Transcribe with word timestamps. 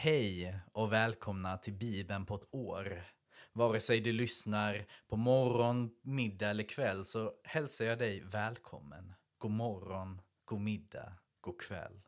Hej 0.00 0.58
och 0.72 0.92
välkomna 0.92 1.58
till 1.58 1.72
Bibeln 1.72 2.26
på 2.26 2.34
ett 2.34 2.54
år. 2.54 3.04
Vare 3.52 3.80
sig 3.80 4.00
du 4.00 4.12
lyssnar 4.12 4.86
på 5.08 5.16
morgon, 5.16 5.90
middag 6.02 6.48
eller 6.48 6.64
kväll 6.64 7.04
så 7.04 7.32
hälsar 7.44 7.84
jag 7.84 7.98
dig 7.98 8.20
välkommen. 8.20 9.14
God 9.38 9.50
morgon, 9.50 10.20
god 10.44 10.60
middag, 10.60 11.12
god 11.40 11.60
kväll. 11.60 12.00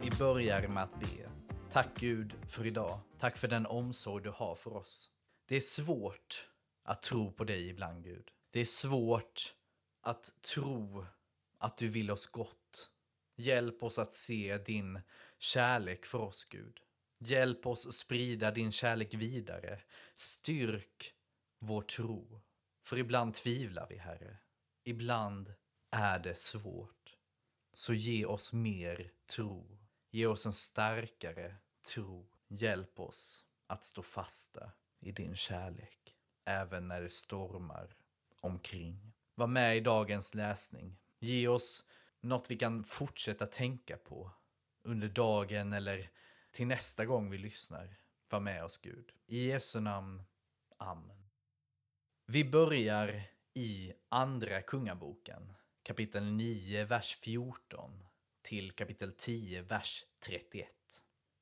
Vi 0.00 0.10
börjar 0.18 0.68
med 0.68 0.82
att 0.82 1.00
be. 1.00 1.30
Tack 1.72 1.88
Gud 2.00 2.34
för 2.48 2.66
idag. 2.66 3.00
Tack 3.18 3.36
för 3.36 3.48
den 3.48 3.66
omsorg 3.66 4.24
du 4.24 4.30
har 4.30 4.54
för 4.54 4.76
oss. 4.76 5.10
Det 5.48 5.56
är 5.56 5.60
svårt 5.60 6.55
att 6.86 7.02
tro 7.02 7.32
på 7.32 7.44
dig 7.44 7.68
ibland 7.68 8.04
Gud. 8.04 8.30
Det 8.50 8.60
är 8.60 8.64
svårt 8.64 9.54
att 10.00 10.42
tro 10.42 11.06
att 11.58 11.76
du 11.76 11.88
vill 11.88 12.10
oss 12.10 12.26
gott. 12.26 12.90
Hjälp 13.36 13.82
oss 13.82 13.98
att 13.98 14.14
se 14.14 14.58
din 14.58 15.00
kärlek 15.38 16.06
för 16.06 16.18
oss 16.18 16.44
Gud. 16.44 16.80
Hjälp 17.18 17.66
oss 17.66 17.96
sprida 17.96 18.50
din 18.50 18.72
kärlek 18.72 19.14
vidare. 19.14 19.80
Styrk 20.14 21.14
vår 21.58 21.82
tro. 21.82 22.40
För 22.84 22.98
ibland 22.98 23.34
tvivlar 23.34 23.86
vi, 23.88 23.96
Herre. 23.96 24.38
Ibland 24.84 25.54
är 25.90 26.18
det 26.18 26.38
svårt. 26.38 27.16
Så 27.72 27.94
ge 27.94 28.24
oss 28.24 28.52
mer 28.52 29.12
tro. 29.26 29.78
Ge 30.10 30.26
oss 30.26 30.46
en 30.46 30.52
starkare 30.52 31.56
tro. 31.94 32.30
Hjälp 32.48 33.00
oss 33.00 33.44
att 33.66 33.84
stå 33.84 34.02
fasta 34.02 34.72
i 35.00 35.12
din 35.12 35.36
kärlek, 35.36 36.15
även 36.46 36.88
när 36.88 37.02
det 37.02 37.10
stormar 37.10 37.96
omkring. 38.40 39.12
Var 39.34 39.46
med 39.46 39.76
i 39.76 39.80
dagens 39.80 40.34
läsning. 40.34 40.98
Ge 41.18 41.48
oss 41.48 41.84
något 42.20 42.50
vi 42.50 42.56
kan 42.56 42.84
fortsätta 42.84 43.46
tänka 43.46 43.96
på 43.96 44.30
under 44.82 45.08
dagen 45.08 45.72
eller 45.72 46.10
till 46.52 46.66
nästa 46.66 47.04
gång 47.04 47.30
vi 47.30 47.38
lyssnar. 47.38 47.96
Var 48.30 48.40
med 48.40 48.64
oss 48.64 48.78
Gud. 48.78 49.12
I 49.26 49.46
Jesu 49.46 49.80
namn. 49.80 50.22
Amen. 50.76 51.28
Vi 52.26 52.44
börjar 52.44 53.22
i 53.54 53.92
Andra 54.08 54.62
Kungaboken, 54.62 55.52
kapitel 55.82 56.24
9, 56.24 56.84
vers 56.84 57.18
14 57.20 58.06
till 58.42 58.72
kapitel 58.72 59.12
10, 59.12 59.62
vers 59.62 60.04
31. 60.20 60.68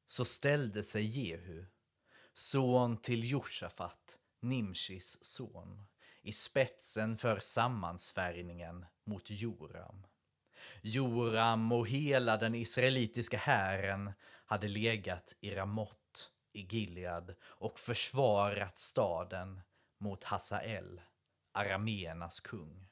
Så 0.06 0.24
ställde 0.24 0.82
sig 0.82 1.04
Jehu, 1.04 1.64
son 2.34 2.96
till 2.96 3.30
Josafat, 3.30 4.18
Nimshis 4.44 5.18
son, 5.24 5.86
i 6.22 6.32
spetsen 6.32 7.16
för 7.16 7.38
sammansvärjningen 7.38 8.86
mot 9.06 9.30
Joram. 9.30 10.06
Joram 10.82 11.72
och 11.72 11.88
hela 11.88 12.36
den 12.36 12.54
israelitiska 12.54 13.36
hären 13.36 14.12
hade 14.46 14.68
legat 14.68 15.36
i 15.40 15.54
Ramot, 15.54 16.30
i 16.52 16.60
Gilead 16.60 17.34
och 17.42 17.78
försvarat 17.78 18.78
staden 18.78 19.60
mot 19.98 20.24
Hasael, 20.24 21.00
arameernas 21.52 22.40
kung. 22.40 22.88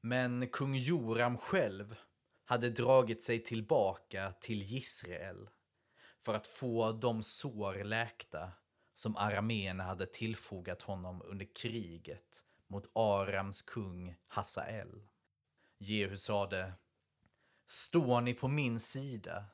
Men 0.00 0.48
kung 0.48 0.74
Joram 0.74 1.38
själv 1.38 1.96
hade 2.44 2.70
dragit 2.70 3.22
sig 3.22 3.44
tillbaka 3.44 4.32
till 4.40 4.62
Israel 4.62 5.48
för 6.20 6.34
att 6.34 6.46
få 6.46 6.92
de 6.92 7.22
sår 7.22 7.84
läkta 7.84 8.52
som 8.98 9.16
arameerna 9.16 9.84
hade 9.84 10.06
tillfogat 10.06 10.82
honom 10.82 11.22
under 11.24 11.54
kriget 11.54 12.44
mot 12.66 12.90
Arams 12.92 13.62
kung 13.62 14.16
Hasael. 14.28 15.08
Jehu 15.78 16.16
sade 16.16 16.72
Står 17.66 18.20
ni 18.20 18.34
på 18.34 18.48
min 18.48 18.80
sida? 18.80 19.44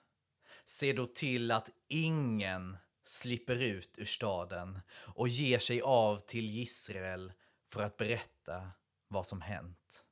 Se 0.65 0.93
då 0.93 1.07
till 1.07 1.51
att 1.51 1.71
ingen 1.89 2.77
slipper 3.03 3.57
ut 3.57 3.99
ur 3.99 4.05
staden 4.05 4.81
och 4.91 5.29
ger 5.29 5.59
sig 5.59 5.81
av 5.81 6.19
till 6.19 6.59
Israel 6.59 7.33
för 7.69 7.83
att 7.83 7.97
berätta 7.97 8.71
vad 9.09 9.27
som 9.27 9.41
hänt. 9.41 10.05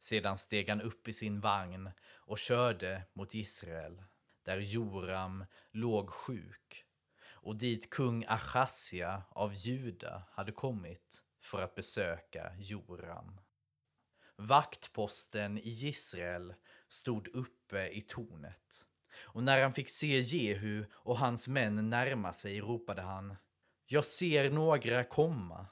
Sedan 0.00 0.38
steg 0.38 0.68
han 0.68 0.80
upp 0.80 1.08
i 1.08 1.12
sin 1.12 1.40
vagn 1.40 1.90
och 2.14 2.38
körde 2.38 3.02
mot 3.12 3.34
Israel, 3.34 4.02
där 4.42 4.58
Joram 4.58 5.44
låg 5.72 6.10
sjuk 6.10 6.85
och 7.46 7.56
dit 7.56 7.90
kung 7.90 8.24
Achasia 8.28 9.22
av 9.30 9.54
Juda 9.54 10.22
hade 10.30 10.52
kommit 10.52 11.22
för 11.42 11.62
att 11.62 11.74
besöka 11.74 12.52
Joram. 12.58 13.40
Vaktposten 14.36 15.58
i 15.58 15.86
Israel 15.88 16.54
stod 16.88 17.28
uppe 17.28 17.88
i 17.88 18.00
tornet 18.00 18.86
och 19.18 19.42
när 19.42 19.62
han 19.62 19.72
fick 19.72 19.88
se 19.88 20.20
Jehu 20.20 20.84
och 20.92 21.18
hans 21.18 21.48
män 21.48 21.90
närma 21.90 22.32
sig 22.32 22.60
ropade 22.60 23.02
han 23.02 23.36
Jag 23.86 24.04
ser 24.04 24.50
några 24.50 25.04
komma. 25.04 25.66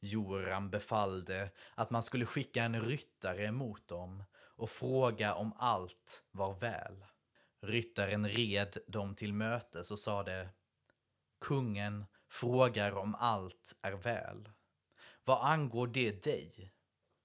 Joram 0.00 0.70
befallde 0.70 1.50
att 1.74 1.90
man 1.90 2.02
skulle 2.02 2.26
skicka 2.26 2.64
en 2.64 2.80
ryttare 2.80 3.52
mot 3.52 3.88
dem 3.88 4.24
och 4.34 4.70
fråga 4.70 5.34
om 5.34 5.52
allt 5.58 6.24
var 6.30 6.54
väl. 6.54 7.04
Ryttaren 7.60 8.28
red 8.28 8.78
dem 8.86 9.14
till 9.14 9.32
mötes 9.32 9.90
och 9.90 9.98
sade 9.98 10.48
Kungen 11.42 12.04
frågar 12.30 12.92
om 12.92 13.14
allt 13.14 13.76
är 13.82 13.92
väl. 13.92 14.50
Vad 15.24 15.52
angår 15.52 15.86
det 15.86 16.24
dig? 16.24 16.74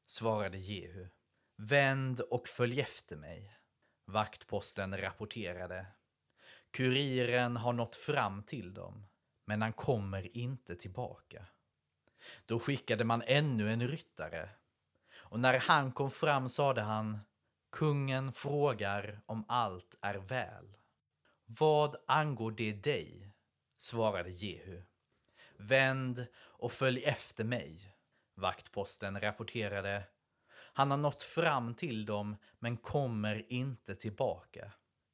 svarade 0.07 0.57
Jehu. 0.57 1.07
Vänd 1.57 2.19
och 2.19 2.47
följ 2.47 2.81
efter 2.81 3.15
mig. 3.15 3.57
Vaktposten 4.05 4.97
rapporterade. 4.97 5.85
Kuriren 6.71 7.57
har 7.57 7.73
nått 7.73 7.95
fram 7.95 8.43
till 8.43 8.73
dem, 8.73 9.05
men 9.45 9.61
han 9.61 9.73
kommer 9.73 10.37
inte 10.37 10.75
tillbaka. 10.75 11.45
Då 12.45 12.59
skickade 12.59 13.03
man 13.03 13.23
ännu 13.25 13.71
en 13.73 13.87
ryttare, 13.87 14.49
och 15.13 15.39
när 15.39 15.59
han 15.59 15.91
kom 15.91 16.11
fram 16.11 16.49
sade 16.49 16.81
han 16.81 17.19
Kungen 17.71 18.31
frågar 18.31 19.21
om 19.25 19.45
allt 19.47 19.97
är 20.01 20.15
väl. 20.15 20.77
Vad 21.45 21.95
angår 22.07 22.51
det 22.51 22.73
dig? 22.73 23.36
Svarade 23.77 24.29
Jehu. 24.29 24.83
Vänd 25.57 26.27
och 26.37 26.71
följ 26.71 27.03
efter 27.03 27.43
mig. 27.43 27.95
Vaktposten 28.35 29.21
rapporterade. 29.21 30.03
Han 30.53 30.91
har 30.91 30.97
nått 30.97 31.23
fram 31.23 31.75
till 31.75 32.05
dem 32.05 32.35
men 32.59 32.77
kommer 32.77 33.51
inte 33.51 33.95
tillbaka. 33.95 34.71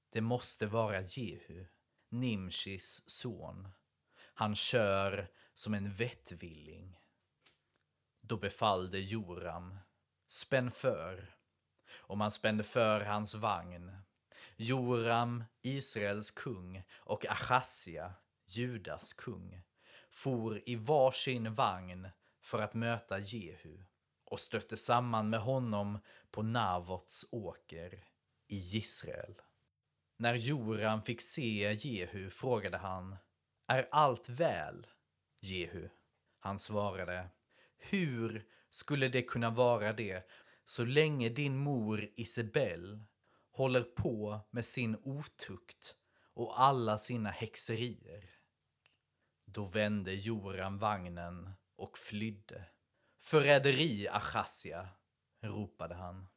Det 0.10 0.22
måste 0.22 0.66
vara 0.66 1.02
Jehu, 1.02 1.66
Nimshis 2.10 3.10
son. 3.10 3.70
Han 4.34 4.56
kör 4.56 5.28
som 5.54 5.74
en 5.74 5.94
vettvilling. 5.94 7.00
Då 8.22 8.38
befallde 8.38 9.00
Joram, 9.00 9.80
spänn 10.28 10.72
för. 10.72 11.36
Och 11.92 12.18
man 12.18 12.32
spände 12.32 12.64
för 12.64 13.02
hans 13.02 13.34
vagn. 13.34 13.92
Joram, 14.56 15.44
Israels 15.62 16.32
kung, 16.32 16.84
och 16.94 17.26
Achassia, 17.26 18.14
Judas 18.58 19.14
kung, 19.14 19.62
for 20.10 20.62
i 20.66 20.76
varsin 20.76 21.54
vagn 21.54 22.08
för 22.42 22.62
att 22.62 22.74
möta 22.74 23.20
Jehu 23.20 23.84
och 24.26 24.40
stötte 24.40 24.78
samman 24.78 25.30
med 25.30 25.40
honom 25.40 26.00
på 26.32 26.42
Navots 26.42 27.26
åker 27.32 28.04
i 28.48 28.78
Israel. 28.78 29.36
När 30.18 30.36
Joram 30.36 31.02
fick 31.02 31.22
se 31.22 31.74
Jehu 31.74 32.30
frågade 32.30 32.78
han 32.78 33.16
Är 33.68 33.88
allt 33.92 34.30
väl, 34.30 34.88
Jehu? 35.40 35.90
Han 36.40 36.60
svarade 36.60 37.30
Hur 37.78 38.46
skulle 38.70 39.08
det 39.08 39.22
kunna 39.22 39.50
vara 39.50 39.94
det 39.94 40.28
så 40.66 40.86
länge 40.86 41.30
din 41.30 41.58
mor 41.58 42.10
Isabel 42.16 43.04
håller 43.52 43.84
på 43.84 44.40
med 44.52 44.66
sin 44.66 44.98
otukt 45.04 45.96
och 46.34 46.62
alla 46.62 46.98
sina 46.98 47.30
häxerier? 47.30 48.33
Då 49.54 49.66
vände 49.66 50.14
Joram 50.14 50.78
vagnen 50.78 51.54
och 51.76 51.98
flydde. 51.98 52.66
Förräderi, 53.20 54.08
Achassia, 54.08 54.90
ropade 55.42 55.96
han. 55.96 56.28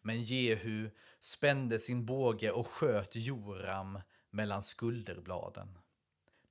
Men 0.00 0.22
Jehu 0.22 0.90
spände 1.20 1.78
sin 1.78 2.06
båge 2.06 2.50
och 2.50 2.66
sköt 2.66 3.16
Joram 3.16 4.00
mellan 4.30 4.62
skulderbladen. 4.62 5.78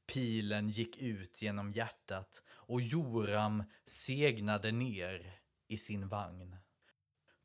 Pilen 0.05 0.69
gick 0.69 0.97
ut 0.97 1.41
genom 1.41 1.71
hjärtat 1.71 2.44
och 2.47 2.81
Joram 2.81 3.63
segnade 3.85 4.71
ner 4.71 5.39
i 5.67 5.77
sin 5.77 6.07
vagn. 6.07 6.57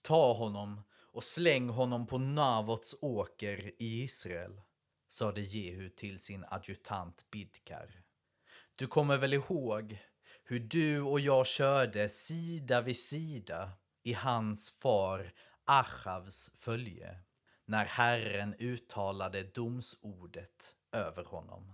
Ta 0.03 0.33
honom 0.33 0.83
och 0.93 1.25
släng 1.25 1.69
honom 1.69 2.07
på 2.07 2.19
Navots 2.19 2.97
åker 3.01 3.83
i 3.83 4.03
Israel, 4.03 4.61
sade 5.09 5.41
Jehu 5.41 5.91
till 5.91 6.19
sin 6.19 6.45
adjutant 6.49 7.31
Bidkar. 7.31 8.06
Du 8.79 8.87
kommer 8.87 9.17
väl 9.17 9.35
ihåg 9.35 9.99
hur 10.45 10.59
du 10.59 11.01
och 11.01 11.21
jag 11.21 11.47
körde 11.47 12.09
sida 12.09 12.81
vid 12.81 12.97
sida 12.97 13.73
i 14.03 14.13
hans 14.13 14.71
far 14.71 15.33
Achavs 15.65 16.51
följe 16.57 17.19
när 17.65 17.85
Herren 17.85 18.55
uttalade 18.59 19.43
domsordet 19.43 20.77
över 20.93 21.25
honom. 21.25 21.73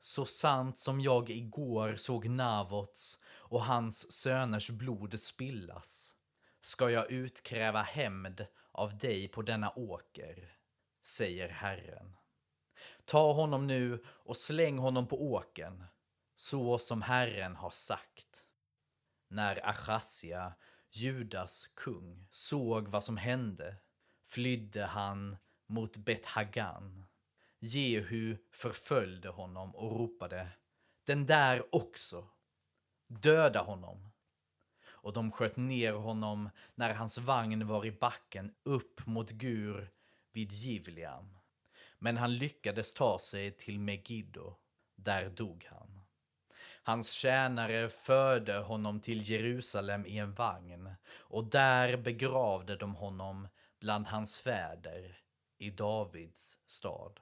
Så 0.00 0.24
sant 0.24 0.76
som 0.76 1.00
jag 1.00 1.30
igår 1.30 1.96
såg 1.96 2.28
Navots 2.28 3.18
och 3.26 3.62
hans 3.62 4.12
söners 4.12 4.70
blod 4.70 5.20
spillas 5.20 6.14
ska 6.60 6.90
jag 6.90 7.10
utkräva 7.10 7.82
hämnd 7.82 8.46
av 8.72 8.98
dig 8.98 9.28
på 9.28 9.42
denna 9.42 9.72
åker, 9.76 10.52
säger 11.02 11.48
Herren. 11.48 12.16
Ta 13.04 13.32
honom 13.32 13.66
nu 13.66 14.04
och 14.06 14.36
släng 14.36 14.78
honom 14.78 15.06
på 15.06 15.22
åken, 15.32 15.84
så 16.40 16.78
som 16.78 17.02
Herren 17.02 17.56
har 17.56 17.70
sagt. 17.70 18.46
När 19.28 19.68
Achasia, 19.68 20.54
Judas 20.90 21.66
kung, 21.74 22.26
såg 22.30 22.88
vad 22.88 23.04
som 23.04 23.16
hände 23.16 23.76
flydde 24.26 24.84
han 24.84 25.36
mot 25.66 25.96
Bethagan. 25.96 27.06
Jehu 27.58 28.36
förföljde 28.52 29.28
honom 29.28 29.74
och 29.74 29.98
ropade 29.98 30.48
Den 31.04 31.26
där 31.26 31.74
också! 31.74 32.28
Döda 33.06 33.62
honom! 33.62 34.08
Och 34.84 35.12
de 35.12 35.32
sköt 35.32 35.56
ner 35.56 35.92
honom 35.92 36.50
när 36.74 36.94
hans 36.94 37.18
vagn 37.18 37.66
var 37.66 37.86
i 37.86 37.92
backen 37.92 38.54
upp 38.62 39.06
mot 39.06 39.30
Gur 39.30 39.90
vid 40.32 40.52
Givliam. 40.52 41.38
Men 41.98 42.16
han 42.16 42.34
lyckades 42.34 42.94
ta 42.94 43.18
sig 43.18 43.56
till 43.56 43.80
Megiddo. 43.80 44.56
Där 44.96 45.30
dog 45.30 45.66
han. 45.70 46.07
Hans 46.88 47.10
tjänare 47.12 47.88
förde 47.88 48.58
honom 48.58 49.00
till 49.00 49.30
Jerusalem 49.30 50.06
i 50.06 50.18
en 50.18 50.32
vagn 50.32 50.90
och 51.10 51.44
där 51.44 51.96
begravde 51.96 52.76
de 52.76 52.94
honom 52.94 53.48
bland 53.80 54.06
hans 54.06 54.40
fäder 54.40 55.18
i 55.58 55.70
Davids 55.70 56.58
stad. 56.66 57.20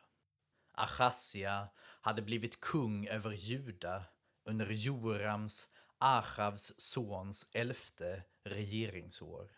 Achasia 0.73 1.69
hade 1.79 2.23
blivit 2.23 2.61
kung 2.61 3.07
över 3.07 3.33
Juda 3.33 4.05
under 4.45 4.71
Jorams, 4.71 5.69
Achavs 5.99 6.73
sons 6.77 7.49
elfte 7.53 8.23
regeringsår. 8.45 9.51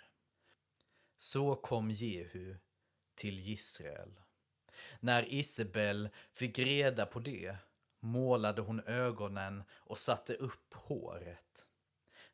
Så 1.16 1.54
kom 1.56 1.90
Jehu 1.90 2.56
till 3.14 3.48
Israel. 3.48 4.20
När 5.00 5.32
Isabel 5.34 6.08
fick 6.32 6.58
reda 6.58 7.06
på 7.06 7.20
det 7.20 7.56
målade 8.00 8.62
hon 8.62 8.80
ögonen 8.80 9.62
och 9.70 9.98
satte 9.98 10.34
upp 10.34 10.74
håret. 10.74 11.66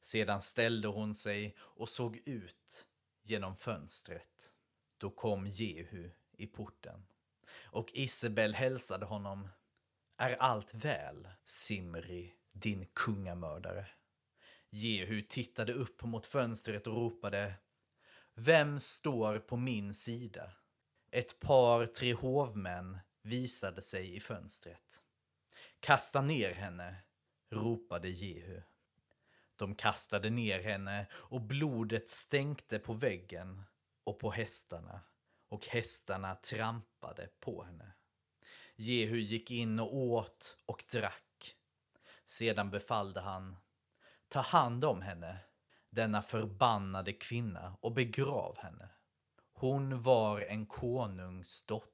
Sedan 0.00 0.42
ställde 0.42 0.88
hon 0.88 1.14
sig 1.14 1.56
och 1.58 1.88
såg 1.88 2.16
ut 2.16 2.86
genom 3.22 3.56
fönstret. 3.56 4.54
Då 4.98 5.10
kom 5.10 5.46
Jehu 5.46 6.10
i 6.36 6.46
porten. 6.46 7.06
Och 7.62 7.90
Isabel 7.94 8.54
hälsade 8.54 9.06
honom. 9.06 9.48
Är 10.16 10.32
allt 10.32 10.74
väl, 10.74 11.28
Simri, 11.44 12.34
din 12.52 12.86
kungamördare? 12.92 13.86
Jehu 14.70 15.22
tittade 15.22 15.72
upp 15.72 16.02
mot 16.02 16.26
fönstret 16.26 16.86
och 16.86 16.94
ropade. 16.94 17.54
Vem 18.34 18.80
står 18.80 19.38
på 19.38 19.56
min 19.56 19.94
sida? 19.94 20.52
Ett 21.10 21.40
par, 21.40 21.86
tre 21.86 22.14
hovmän 22.14 22.98
visade 23.22 23.82
sig 23.82 24.16
i 24.16 24.20
fönstret. 24.20 25.03
Kasta 25.84 26.20
ner 26.20 26.54
henne, 26.54 26.96
ropade 27.50 28.08
Jehu. 28.08 28.62
De 29.56 29.74
kastade 29.74 30.30
ner 30.30 30.62
henne 30.62 31.06
och 31.12 31.40
blodet 31.40 32.10
stänkte 32.10 32.78
på 32.78 32.92
väggen 32.92 33.62
och 34.04 34.18
på 34.18 34.30
hästarna 34.30 35.00
och 35.48 35.66
hästarna 35.66 36.34
trampade 36.34 37.28
på 37.40 37.64
henne. 37.64 37.92
Jehu 38.76 39.16
gick 39.16 39.50
in 39.50 39.80
och 39.80 39.96
åt 39.96 40.56
och 40.66 40.84
drack. 40.90 41.56
Sedan 42.26 42.70
befallde 42.70 43.20
han, 43.20 43.56
ta 44.28 44.40
hand 44.40 44.84
om 44.84 45.02
henne, 45.02 45.38
denna 45.90 46.22
förbannade 46.22 47.12
kvinna, 47.12 47.76
och 47.80 47.92
begrav 47.92 48.58
henne. 48.58 48.88
Hon 49.52 50.02
var 50.02 50.40
en 50.40 50.66
konungs 50.66 51.62
dotter. 51.62 51.93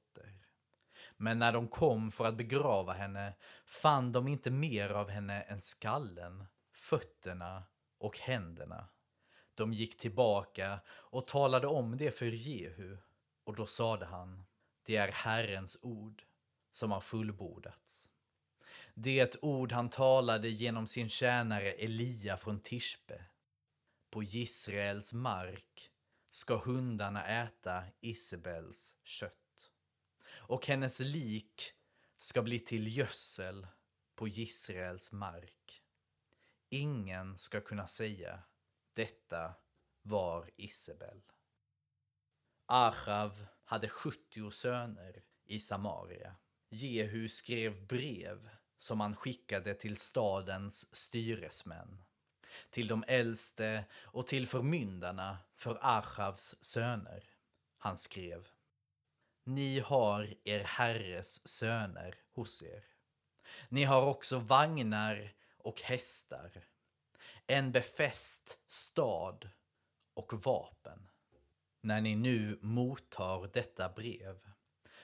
Men 1.21 1.39
när 1.39 1.51
de 1.51 1.67
kom 1.67 2.11
för 2.11 2.25
att 2.25 2.37
begrava 2.37 2.93
henne 2.93 3.33
fann 3.65 4.11
de 4.11 4.27
inte 4.27 4.51
mer 4.51 4.89
av 4.89 5.09
henne 5.09 5.41
än 5.41 5.61
skallen, 5.61 6.45
fötterna 6.73 7.63
och 7.97 8.17
händerna. 8.17 8.87
De 9.55 9.73
gick 9.73 9.97
tillbaka 9.97 10.79
och 10.89 11.27
talade 11.27 11.67
om 11.67 11.97
det 11.97 12.11
för 12.11 12.25
Jehu 12.25 12.97
och 13.43 13.55
då 13.55 13.65
sade 13.65 14.05
han, 14.05 14.45
det 14.85 14.95
är 14.95 15.11
Herrens 15.11 15.77
ord 15.81 16.23
som 16.71 16.91
har 16.91 17.01
fullbordats. 17.01 18.09
Det 18.93 19.35
ord 19.41 19.71
han 19.71 19.89
talade 19.89 20.49
genom 20.49 20.87
sin 20.87 21.09
tjänare 21.09 21.71
Elia 21.71 22.37
från 22.37 22.59
Tishbe. 22.59 23.25
På 24.09 24.23
Israels 24.23 25.13
mark 25.13 25.91
ska 26.29 26.57
hundarna 26.57 27.25
äta 27.25 27.83
Isabels 27.99 28.97
kött. 29.03 29.40
Och 30.33 30.67
hennes 30.67 30.99
lik 30.99 31.73
ska 32.17 32.41
bli 32.41 32.59
till 32.59 32.97
gödsel 32.97 33.67
på 34.15 34.27
Israels 34.27 35.11
mark. 35.11 35.83
Ingen 36.69 37.37
ska 37.37 37.61
kunna 37.61 37.87
säga 37.87 38.43
detta 38.93 39.53
var 40.01 40.49
Isabel. 40.55 41.21
Achav 42.65 43.45
hade 43.63 43.89
70 43.89 44.51
söner 44.51 45.23
i 45.45 45.59
Samaria. 45.59 46.35
Jehu 46.69 47.29
skrev 47.29 47.87
brev 47.87 48.49
som 48.77 48.99
han 48.99 49.15
skickade 49.15 49.73
till 49.73 49.97
stadens 49.97 50.95
styresmän, 50.95 52.03
till 52.69 52.87
de 52.87 53.03
äldste 53.07 53.85
och 53.93 54.27
till 54.27 54.47
förmyndarna 54.47 55.37
för 55.55 55.77
Achavs 55.81 56.55
söner. 56.61 57.29
Han 57.77 57.97
skrev 57.97 58.47
ni 59.43 59.79
har 59.79 60.33
er 60.43 60.63
herres 60.63 61.47
söner 61.47 62.15
hos 62.35 62.61
er. 62.63 62.83
Ni 63.69 63.83
har 63.83 64.05
också 64.05 64.39
vagnar 64.39 65.33
och 65.57 65.81
hästar, 65.81 66.51
en 67.47 67.71
befäst 67.71 68.59
stad 68.67 69.49
och 70.13 70.33
vapen. 70.33 71.09
När 71.81 72.01
ni 72.01 72.15
nu 72.15 72.59
mottar 72.61 73.49
detta 73.53 73.89
brev 73.89 74.39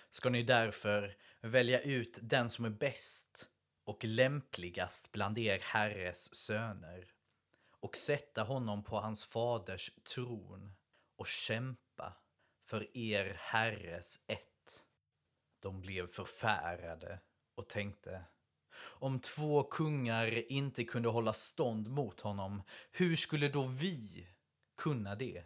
ska 0.09 0.29
ni 0.29 0.43
därför 0.43 1.17
välja 1.41 1.81
ut 1.81 2.19
den 2.21 2.49
som 2.49 2.65
är 2.65 2.69
bäst 2.69 3.49
och 3.83 4.03
lämpligast 4.03 5.11
bland 5.11 5.37
er 5.37 5.59
herres 5.61 6.35
söner 6.35 7.13
och 7.79 7.95
sätta 7.95 8.43
honom 8.43 8.83
på 8.83 8.99
hans 8.99 9.25
faders 9.25 9.91
tron 10.03 10.73
och 11.15 11.27
kämpa 11.27 12.13
för 12.67 12.97
er 12.97 13.37
herres 13.39 14.19
ett. 14.27 14.85
De 15.61 15.81
blev 15.81 16.07
förfärade 16.07 17.19
och 17.55 17.69
tänkte 17.69 18.23
om 18.79 19.19
två 19.19 19.63
kungar 19.63 20.51
inte 20.51 20.83
kunde 20.83 21.09
hålla 21.09 21.33
stånd 21.33 21.89
mot 21.89 22.19
honom, 22.19 22.63
hur 22.91 23.15
skulle 23.15 23.47
då 23.47 23.63
vi 23.63 24.27
kunna 24.77 25.15
det? 25.15 25.43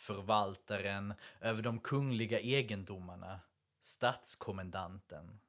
förvaltaren 0.00 1.14
över 1.40 1.62
de 1.62 1.78
kungliga 1.78 2.40
egendomarna, 2.40 3.40
statskommendanten. 3.80 5.40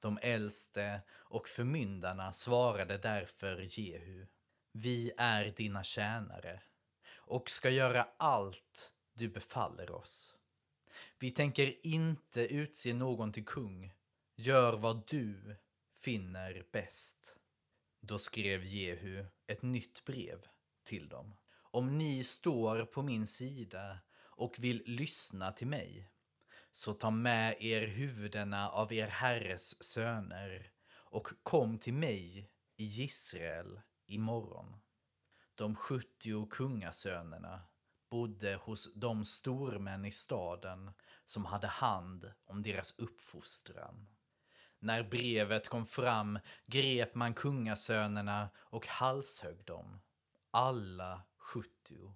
De 0.00 0.18
äldste 0.22 1.00
och 1.10 1.48
förmyndarna 1.48 2.32
svarade 2.32 2.98
därför 2.98 3.78
Jehu. 3.78 4.26
Vi 4.72 5.12
är 5.18 5.44
dina 5.44 5.84
tjänare 5.84 6.62
och 7.16 7.50
ska 7.50 7.70
göra 7.70 8.08
allt 8.16 8.94
du 9.12 9.28
befaller 9.28 9.90
oss. 9.90 10.37
Vi 11.20 11.30
tänker 11.30 11.86
inte 11.86 12.40
utse 12.40 12.94
någon 12.94 13.32
till 13.32 13.44
kung. 13.44 13.92
Gör 14.36 14.76
vad 14.76 15.06
du 15.08 15.56
finner 16.00 16.66
bäst. 16.72 17.36
Då 18.00 18.18
skrev 18.18 18.64
Jehu 18.64 19.26
ett 19.46 19.62
nytt 19.62 20.04
brev 20.04 20.46
till 20.84 21.08
dem. 21.08 21.36
Om 21.62 21.98
ni 21.98 22.24
står 22.24 22.84
på 22.84 23.02
min 23.02 23.26
sida 23.26 23.98
och 24.24 24.56
vill 24.58 24.82
lyssna 24.86 25.52
till 25.52 25.66
mig, 25.66 26.10
så 26.72 26.94
ta 26.94 27.10
med 27.10 27.56
er 27.60 27.86
huvudena 27.86 28.70
av 28.70 28.92
er 28.92 29.08
herres 29.08 29.82
söner 29.82 30.70
och 30.90 31.28
kom 31.42 31.78
till 31.78 31.94
mig 31.94 32.50
i 32.76 33.02
Israel 33.02 33.80
imorgon. 34.06 34.76
De 35.54 35.76
sjuttio 35.76 36.46
kungasönerna 36.50 37.60
bodde 38.10 38.54
hos 38.54 38.94
de 38.94 39.24
stormän 39.24 40.04
i 40.04 40.10
staden 40.10 40.90
som 41.26 41.44
hade 41.44 41.66
hand 41.66 42.32
om 42.44 42.62
deras 42.62 42.94
uppfostran. 42.98 44.06
När 44.78 45.02
brevet 45.02 45.68
kom 45.68 45.86
fram 45.86 46.38
grep 46.66 47.14
man 47.14 47.34
kungasönerna 47.34 48.48
och 48.56 48.86
halshögg 48.86 49.64
dem. 49.64 50.00
Alla 50.50 51.22
sjuttio. 51.38 52.14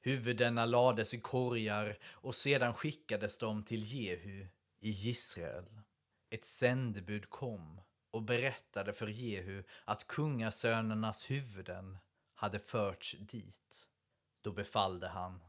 Huvudena 0.00 0.64
lades 0.66 1.14
i 1.14 1.20
korgar 1.20 1.98
och 2.04 2.34
sedan 2.34 2.74
skickades 2.74 3.38
de 3.38 3.64
till 3.64 3.82
Jehu 3.82 4.48
i 4.80 5.10
Israel. 5.10 5.80
Ett 6.30 6.44
sändebud 6.44 7.30
kom 7.30 7.80
och 8.10 8.22
berättade 8.22 8.92
för 8.92 9.06
Jehu 9.06 9.64
att 9.84 10.06
kungasönernas 10.06 11.30
huvuden 11.30 11.98
hade 12.34 12.58
förts 12.58 13.16
dit. 13.18 13.89
Då 14.42 14.52
befallde 14.52 15.08
han, 15.08 15.40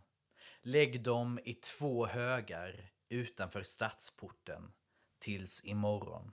lägg 0.61 1.03
dem 1.03 1.39
i 1.43 1.53
två 1.53 2.05
högar 2.05 2.91
utanför 3.09 3.63
stadsporten 3.63 4.71
tills 5.19 5.65
imorgon. 5.65 6.31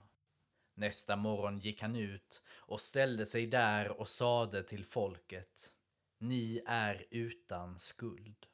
Nästa 0.73 1.15
morgon 1.15 1.59
gick 1.59 1.81
han 1.81 1.95
ut 1.95 2.41
och 2.47 2.81
ställde 2.81 3.25
sig 3.25 3.47
där 3.47 3.99
och 3.99 4.09
sade 4.09 4.63
till 4.63 4.85
folket, 4.85 5.73
ni 6.17 6.61
är 6.65 7.05
utan 7.11 7.79
skuld. 7.79 8.45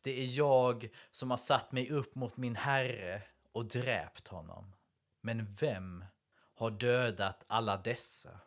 Det 0.00 0.22
är 0.22 0.38
jag 0.38 0.88
som 1.10 1.30
har 1.30 1.38
satt 1.38 1.72
mig 1.72 1.90
upp 1.90 2.14
mot 2.14 2.36
min 2.36 2.56
herre 2.56 3.22
och 3.52 3.64
dräpt 3.64 4.28
honom. 4.28 4.72
Men 5.20 5.46
vem 5.60 6.04
har 6.54 6.70
dödat 6.70 7.44
alla 7.46 7.76
dessa? 7.76 8.40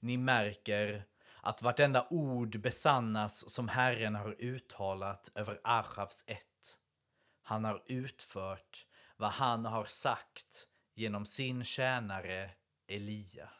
Ni 0.00 0.16
märker 0.16 1.04
att 1.48 1.62
vartenda 1.62 2.06
ord 2.10 2.60
besannas 2.60 3.50
som 3.50 3.68
Herren 3.68 4.14
har 4.14 4.36
uttalat 4.38 5.30
över 5.34 5.60
Achavs 5.64 6.24
ett. 6.26 6.78
Han 7.42 7.64
har 7.64 7.82
utfört 7.86 8.86
vad 9.16 9.30
han 9.30 9.64
har 9.64 9.84
sagt 9.84 10.68
genom 10.94 11.26
sin 11.26 11.64
tjänare 11.64 12.50
Elia. 12.86 13.50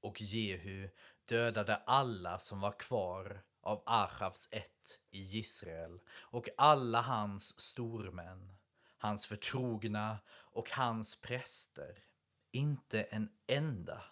Och 0.00 0.20
Jehu 0.20 0.90
dödade 1.24 1.76
alla 1.76 2.38
som 2.38 2.60
var 2.60 2.72
kvar 2.78 3.42
av 3.60 3.82
Achavs 3.86 4.48
ett 4.50 5.00
i 5.10 5.38
Israel 5.38 6.00
och 6.10 6.48
alla 6.56 7.00
hans 7.00 7.60
stormän, 7.60 8.56
hans 8.98 9.26
förtrogna 9.26 10.18
och 10.28 10.70
hans 10.70 11.20
präster. 11.20 12.04
Inte 12.52 13.02
en 13.02 13.28
enda 13.46 14.04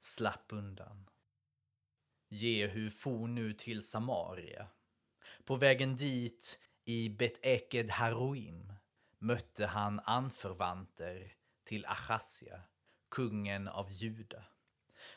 slapp 0.00 0.46
undan. 0.48 1.08
Jehu 2.28 2.90
for 2.90 3.28
nu 3.28 3.52
till 3.52 3.86
Samaria. 3.86 4.66
På 5.44 5.56
vägen 5.56 5.96
dit, 5.96 6.60
i 6.84 7.08
Bet-Eked 7.08 7.90
Haroim, 7.90 8.72
mötte 9.18 9.66
han 9.66 10.00
anförvanter 10.00 11.32
till 11.64 11.86
Achasia, 11.86 12.62
kungen 13.10 13.68
av 13.68 13.90
Juda. 13.90 14.44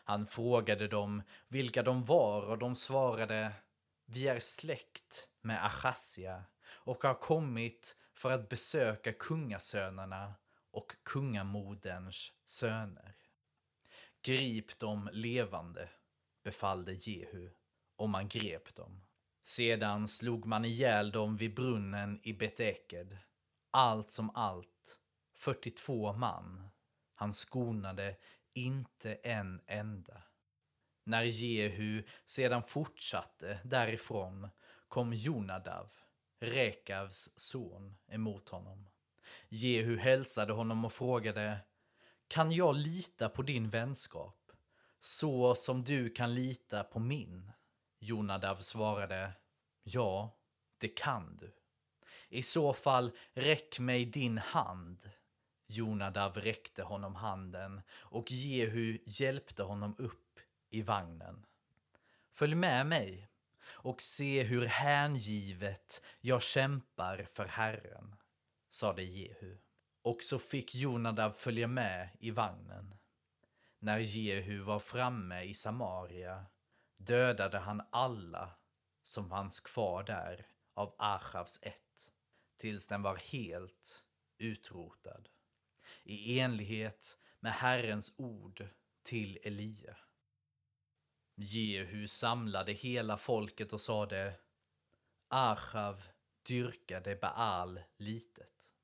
Han 0.03 0.27
frågade 0.27 0.87
dem 0.87 1.21
vilka 1.47 1.83
de 1.83 2.05
var 2.05 2.41
och 2.41 2.57
de 2.57 2.75
svarade 2.75 3.51
Vi 4.05 4.27
är 4.27 4.39
släkt 4.39 5.29
med 5.41 5.65
Achasia 5.65 6.43
och 6.67 7.03
har 7.03 7.13
kommit 7.13 7.95
för 8.13 8.31
att 8.31 8.49
besöka 8.49 9.13
kungasönerna 9.13 10.33
och 10.71 10.95
kungamoderns 11.03 12.33
söner. 12.45 13.15
Grip 14.21 14.79
dem 14.79 15.09
levande, 15.13 15.89
befallde 16.43 16.93
Jehu, 16.93 17.49
och 17.95 18.09
man 18.09 18.27
grep 18.27 18.75
dem. 18.75 19.01
Sedan 19.43 20.07
slog 20.07 20.45
man 20.45 20.65
ihjäl 20.65 21.11
dem 21.11 21.37
vid 21.37 21.55
brunnen 21.55 22.19
i 22.23 22.33
Beteked, 22.33 23.17
allt 23.71 24.11
som 24.11 24.29
allt, 24.29 24.99
42 25.35 26.13
man. 26.13 26.69
Han 27.15 27.33
skonade 27.33 28.15
inte 28.53 29.13
en 29.13 29.61
enda. 29.67 30.23
När 31.03 31.23
Jehu 31.23 32.03
sedan 32.25 32.63
fortsatte 32.63 33.59
därifrån 33.63 34.49
kom 34.87 35.13
Jonadav, 35.13 35.89
Rekavs 36.39 37.29
son, 37.35 37.95
emot 38.07 38.49
honom. 38.49 38.89
Jehu 39.49 39.97
hälsade 39.97 40.53
honom 40.53 40.85
och 40.85 40.93
frågade 40.93 41.59
Kan 42.27 42.51
jag 42.51 42.75
lita 42.75 43.29
på 43.29 43.41
din 43.41 43.69
vänskap? 43.69 44.38
Så 44.99 45.55
som 45.55 45.83
du 45.83 46.09
kan 46.09 46.35
lita 46.35 46.83
på 46.83 46.99
min? 46.99 47.51
Jonadav 47.99 48.55
svarade 48.55 49.31
Ja, 49.83 50.37
det 50.77 50.87
kan 50.87 51.37
du. 51.37 51.55
I 52.29 52.43
så 52.43 52.73
fall 52.73 53.11
räck 53.33 53.79
mig 53.79 54.05
din 54.05 54.37
hand. 54.37 55.09
Jonadav 55.67 56.37
räckte 56.37 56.83
honom 56.83 57.15
handen 57.15 57.81
och 57.91 58.31
Jehu 58.31 58.97
hjälpte 59.05 59.63
honom 59.63 59.95
upp 59.97 60.39
i 60.69 60.81
vagnen. 60.81 61.45
Följ 62.31 62.55
med 62.55 62.87
mig 62.87 63.29
och 63.67 64.01
se 64.01 64.43
hur 64.43 64.65
hängivet 64.65 66.01
jag 66.21 66.41
kämpar 66.41 67.27
för 67.31 67.45
Herren, 67.45 68.15
sade 68.69 69.03
Jehu. 69.03 69.57
Och 70.01 70.23
så 70.23 70.39
fick 70.39 70.75
Jonadav 70.75 71.31
följa 71.31 71.67
med 71.67 72.09
i 72.19 72.31
vagnen. 72.31 72.98
När 73.79 73.99
Jehu 73.99 74.59
var 74.59 74.79
framme 74.79 75.43
i 75.43 75.53
Samaria 75.53 76.45
dödade 76.97 77.57
han 77.57 77.81
alla 77.89 78.51
som 79.03 79.29
fanns 79.29 79.59
kvar 79.59 80.03
där 80.03 80.47
av 80.73 80.95
Achavs 80.97 81.59
ett, 81.61 82.11
tills 82.57 82.87
den 82.87 83.01
var 83.01 83.15
helt 83.15 84.03
utrotad, 84.37 85.29
i 86.03 86.39
enlighet 86.39 87.19
med 87.39 87.51
Herrens 87.53 88.13
ord 88.17 88.67
till 89.03 89.39
Elia. 89.43 89.97
Jehu 91.35 92.07
samlade 92.07 92.71
hela 92.71 93.17
folket 93.17 93.73
och 93.73 93.81
sade 93.81 94.39
Achav 95.27 96.03
dyrkade 96.47 97.15
Baal 97.15 97.79
litet. 97.97 98.75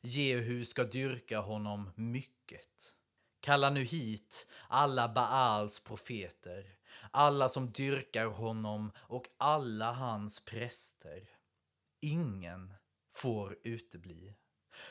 Jehu 0.00 0.64
ska 0.64 0.84
dyrka 0.84 1.38
honom 1.38 1.90
mycket. 1.94 2.96
Kalla 3.44 3.70
nu 3.70 3.82
hit 3.82 4.46
alla 4.68 5.08
Baals 5.08 5.80
profeter, 5.80 6.76
alla 7.10 7.48
som 7.48 7.72
dyrkar 7.72 8.26
honom 8.26 8.92
och 8.96 9.26
alla 9.36 9.92
hans 9.92 10.44
präster. 10.44 11.30
Ingen 12.00 12.74
får 13.10 13.58
utebli. 13.62 14.34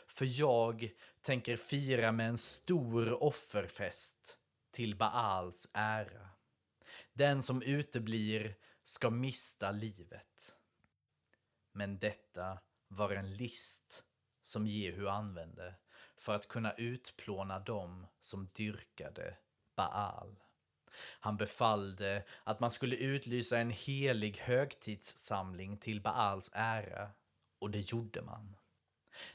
För 0.08 0.40
jag 0.40 0.92
tänker 1.22 1.58
fira 1.58 2.12
med 2.12 2.30
en 2.30 2.38
stor 2.38 3.24
offerfest 3.24 4.38
till 4.72 4.96
Baals 4.96 5.68
ära. 5.74 6.30
Den 7.14 7.44
som 7.44 7.62
uteblir 7.62 8.56
ska 8.84 9.10
mista 9.10 9.72
livet. 9.72 10.56
Men 11.72 12.00
detta 12.00 12.60
var 12.88 13.12
en 13.12 13.34
list 13.34 14.04
som 14.42 14.68
Jehu 14.68 15.08
använde 15.08 15.76
för 16.24 16.36
att 16.36 16.48
kunna 16.48 16.74
utplåna 16.74 17.60
dem 17.60 18.08
som 18.22 18.50
dyrkade 18.54 19.38
Baal. 19.76 20.36
Han 21.20 21.38
befallde 21.38 22.24
att 22.44 22.60
man 22.60 22.72
skulle 22.72 22.96
utlysa 22.96 23.58
en 23.58 23.72
helig 23.72 24.38
högtidssamling 24.38 25.78
till 25.78 26.02
Baals 26.02 26.52
ära 26.54 27.10
och 27.60 27.72
det 27.72 27.92
gjorde 27.92 28.22
man. 28.22 28.56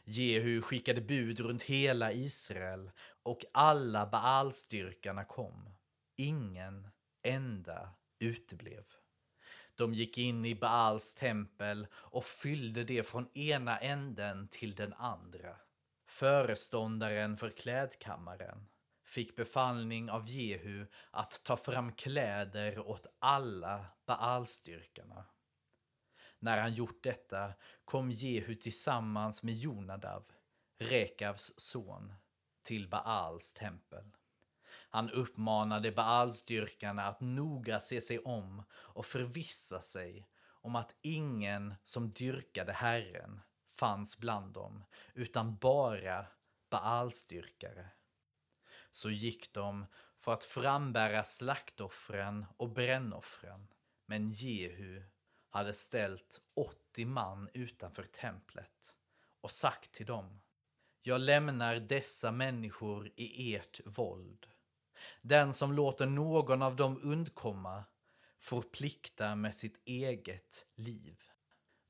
Jehu 0.04 0.62
skickade 0.62 1.00
bud 1.00 1.40
runt 1.40 1.62
hela 1.62 2.12
Israel 2.12 2.90
och 3.23 3.45
alla 3.52 4.07
Baalstyrkarna 4.07 5.25
kom. 5.25 5.71
Ingen 6.16 6.88
enda 7.23 7.90
uteblev. 8.18 8.85
De 9.75 9.95
gick 9.95 10.18
in 10.18 10.45
i 10.45 10.54
Baals 10.54 11.14
tempel 11.14 11.87
och 11.92 12.25
fyllde 12.25 12.85
det 12.85 13.02
från 13.02 13.28
ena 13.38 13.78
änden 13.78 14.49
till 14.49 14.75
den 14.75 14.92
andra. 14.92 15.57
Föreståndaren 16.08 17.36
för 17.36 17.50
klädkammaren 17.50 18.68
fick 19.04 19.36
befallning 19.36 20.10
av 20.10 20.28
Jehu 20.28 20.86
att 21.10 21.40
ta 21.44 21.56
fram 21.56 21.92
kläder 21.92 22.78
åt 22.78 23.06
alla 23.18 23.86
Baalstyrkarna. 24.06 25.24
När 26.38 26.58
han 26.58 26.72
gjort 26.72 27.02
detta 27.02 27.52
kom 27.84 28.10
Jehu 28.10 28.54
tillsammans 28.54 29.42
med 29.42 29.54
Jonadav, 29.54 30.24
Rekavs 30.78 31.52
son, 31.56 32.14
till 32.62 32.88
Baals 32.88 33.52
tempel. 33.52 34.04
Han 34.90 35.10
uppmanade 35.10 35.92
Baalstyrkarna 35.92 37.04
att 37.04 37.20
noga 37.20 37.80
se 37.80 38.00
sig 38.00 38.18
om 38.18 38.62
och 38.72 39.06
förvissa 39.06 39.80
sig 39.80 40.28
om 40.40 40.76
att 40.76 40.96
ingen 41.02 41.74
som 41.84 42.12
dyrkade 42.12 42.72
Herren 42.72 43.40
fanns 43.78 44.18
bland 44.18 44.52
dem, 44.52 44.85
utan 45.14 45.56
bara 45.56 46.26
Baalstyrkare. 46.70 47.88
Så 48.90 49.11
gick 49.11 49.52
de 49.52 49.87
för 50.18 50.32
att 50.32 50.44
frambära 50.44 51.25
slaktoffren 51.25 52.47
och 52.56 52.68
brännoffren, 52.68 53.68
men 54.06 54.32
Jehu 54.32 55.02
hade 55.50 55.73
ställt 55.73 56.40
80 56.54 57.04
man 57.04 57.49
utanför 57.52 58.02
templet 58.02 58.97
och 59.40 59.50
sagt 59.50 59.92
till 59.92 60.06
dem 60.06 60.40
Jag 61.02 61.20
lämnar 61.20 61.76
dessa 61.76 62.32
människor 62.32 63.11
i 63.16 63.54
ert 63.54 63.80
våld. 63.85 64.47
Den 65.23 65.52
som 65.52 65.73
låter 65.73 66.06
någon 66.06 66.62
av 66.62 66.76
dem 66.76 67.00
undkomma 67.02 67.85
får 68.38 68.62
plikta 68.62 69.35
med 69.37 69.54
sitt 69.54 69.80
eget 69.85 70.66
liv. 70.75 71.27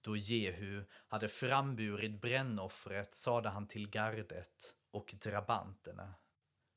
Då 0.00 0.16
Jehu 0.16 0.84
hade 1.08 1.28
framburit 1.28 2.20
brännoffret 2.20 3.14
sade 3.14 3.48
han 3.48 3.68
till 3.68 3.90
gardet 3.90 4.76
och 4.90 5.14
drabanterna. 5.22 6.14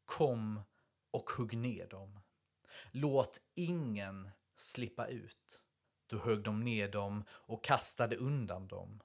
Kom 0.06 0.62
och 1.12 1.30
hugg 1.30 1.58
ner 1.58 1.88
dem. 1.88 2.20
Låt 2.92 3.42
ingen 3.56 4.30
slippa 4.58 5.08
ut. 5.08 5.64
Då 6.08 6.18
högg 6.18 6.44
de 6.44 6.64
ner 6.64 6.90
dem 6.90 7.24
och 7.30 7.64
kastade 7.64 8.16
undan 8.16 8.68
dem. 8.68 9.02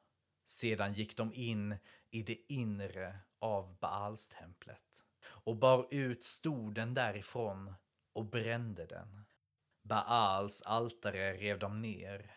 Sedan 0.46 0.92
gick 0.92 1.16
de 1.16 1.34
in 1.34 1.76
i 2.10 2.22
det 2.22 2.52
inre 2.52 3.18
av 3.38 3.78
Baalstemplet 3.78 5.04
och 5.26 5.56
bar 5.56 5.86
ut 5.90 6.22
stoden 6.22 6.94
därifrån 6.94 7.74
och 8.12 8.24
brände 8.24 8.86
den. 8.86 9.24
Baals 9.82 10.62
altare 10.62 11.36
rev 11.36 11.58
de 11.58 11.82
ner. 11.82 12.35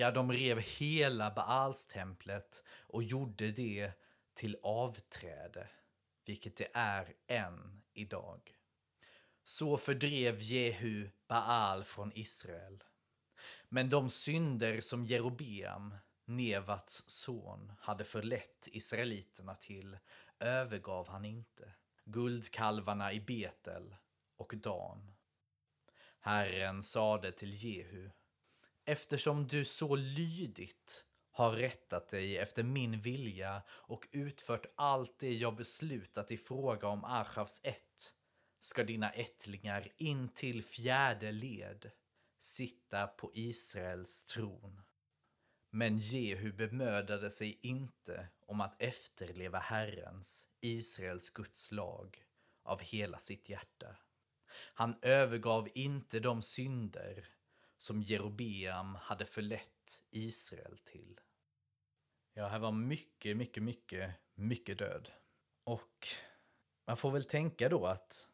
Ja, 0.00 0.10
de 0.10 0.32
rev 0.32 0.58
hela 0.58 1.30
Baalstemplet 1.30 2.64
och 2.86 3.02
gjorde 3.02 3.50
det 3.50 3.92
till 4.34 4.56
avträde, 4.62 5.68
vilket 6.24 6.56
det 6.56 6.68
är 6.74 7.14
än 7.26 7.82
idag. 7.94 8.56
Så 9.44 9.76
fördrev 9.76 10.40
Jehu 10.40 11.10
Baal 11.28 11.84
från 11.84 12.12
Israel. 12.14 12.84
Men 13.68 13.90
de 13.90 14.10
synder 14.10 14.80
som 14.80 15.06
Jerobeam, 15.06 15.94
Nevats 16.24 17.04
son, 17.06 17.72
hade 17.80 18.04
förlett 18.04 18.68
israeliterna 18.72 19.54
till 19.54 19.98
övergav 20.40 21.08
han 21.08 21.24
inte. 21.24 21.72
Guldkalvarna 22.04 23.12
i 23.12 23.20
Betel 23.20 23.96
och 24.36 24.54
Dan. 24.56 25.12
Herren 26.20 26.82
sade 26.82 27.32
till 27.32 27.54
Jehu, 27.54 28.10
eftersom 28.88 29.46
du 29.46 29.64
så 29.64 29.96
lydigt 29.96 31.04
har 31.30 31.52
rättat 31.52 32.08
dig 32.08 32.38
efter 32.38 32.62
min 32.62 33.00
vilja 33.00 33.62
och 33.68 34.08
utfört 34.12 34.66
allt 34.76 35.18
det 35.18 35.32
jag 35.32 35.56
beslutat 35.56 36.30
i 36.30 36.36
fråga 36.36 36.88
om 36.88 37.04
Achavs 37.04 37.60
ett, 37.62 38.14
ska 38.60 38.84
dina 38.84 39.10
ättlingar 39.10 39.92
in 39.96 40.28
till 40.28 40.64
fjärde 40.64 41.32
led 41.32 41.90
sitta 42.40 43.06
på 43.06 43.30
Israels 43.34 44.24
tron. 44.24 44.80
Men 45.70 45.98
Jehu 45.98 46.52
bemödade 46.52 47.30
sig 47.30 47.58
inte 47.62 48.28
om 48.46 48.60
att 48.60 48.82
efterleva 48.82 49.58
Herrens, 49.58 50.46
Israels 50.60 51.30
Guds 51.30 51.72
lag, 51.72 52.22
av 52.62 52.80
hela 52.80 53.18
sitt 53.18 53.48
hjärta. 53.48 53.96
Han 54.74 54.98
övergav 55.02 55.68
inte 55.74 56.20
de 56.20 56.42
synder 56.42 57.37
som 57.78 58.02
Jerobeam 58.02 58.94
hade 58.94 59.26
förlett 59.26 60.02
Israel 60.10 60.78
till. 60.78 61.20
Ja, 62.34 62.48
här 62.48 62.58
var 62.58 62.72
mycket, 62.72 63.36
mycket, 63.36 63.62
mycket, 63.62 64.14
mycket 64.34 64.78
död. 64.78 65.10
Och 65.64 66.08
man 66.86 66.96
får 66.96 67.10
väl 67.10 67.24
tänka 67.24 67.68
då 67.68 67.86
att, 67.86 68.30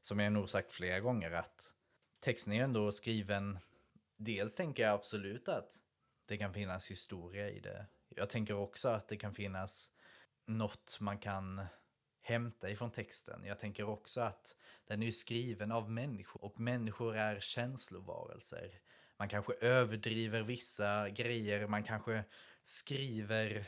som 0.00 0.20
jag 0.20 0.32
nog 0.32 0.48
sagt 0.48 0.72
flera 0.72 1.00
gånger, 1.00 1.30
att 1.30 1.74
texten 2.20 2.52
är 2.52 2.64
ändå 2.64 2.92
skriven, 2.92 3.58
dels 4.16 4.56
tänker 4.56 4.82
jag 4.82 4.92
absolut 4.92 5.48
att 5.48 5.82
det 6.26 6.38
kan 6.38 6.54
finnas 6.54 6.90
historia 6.90 7.50
i 7.50 7.60
det. 7.60 7.86
Jag 8.08 8.30
tänker 8.30 8.54
också 8.54 8.88
att 8.88 9.08
det 9.08 9.16
kan 9.16 9.34
finnas 9.34 9.92
något 10.46 11.00
man 11.00 11.18
kan 11.18 11.66
hämta 12.30 12.70
ifrån 12.70 12.90
texten. 12.90 13.44
Jag 13.44 13.58
tänker 13.58 13.84
också 13.84 14.20
att 14.20 14.56
den 14.86 15.02
är 15.02 15.10
skriven 15.10 15.72
av 15.72 15.90
människor 15.90 16.44
och 16.44 16.60
människor 16.60 17.16
är 17.16 17.40
känslovarelser. 17.40 18.80
Man 19.16 19.28
kanske 19.28 19.52
överdriver 19.60 20.42
vissa 20.42 21.08
grejer, 21.08 21.66
man 21.66 21.84
kanske 21.84 22.24
skriver 22.62 23.66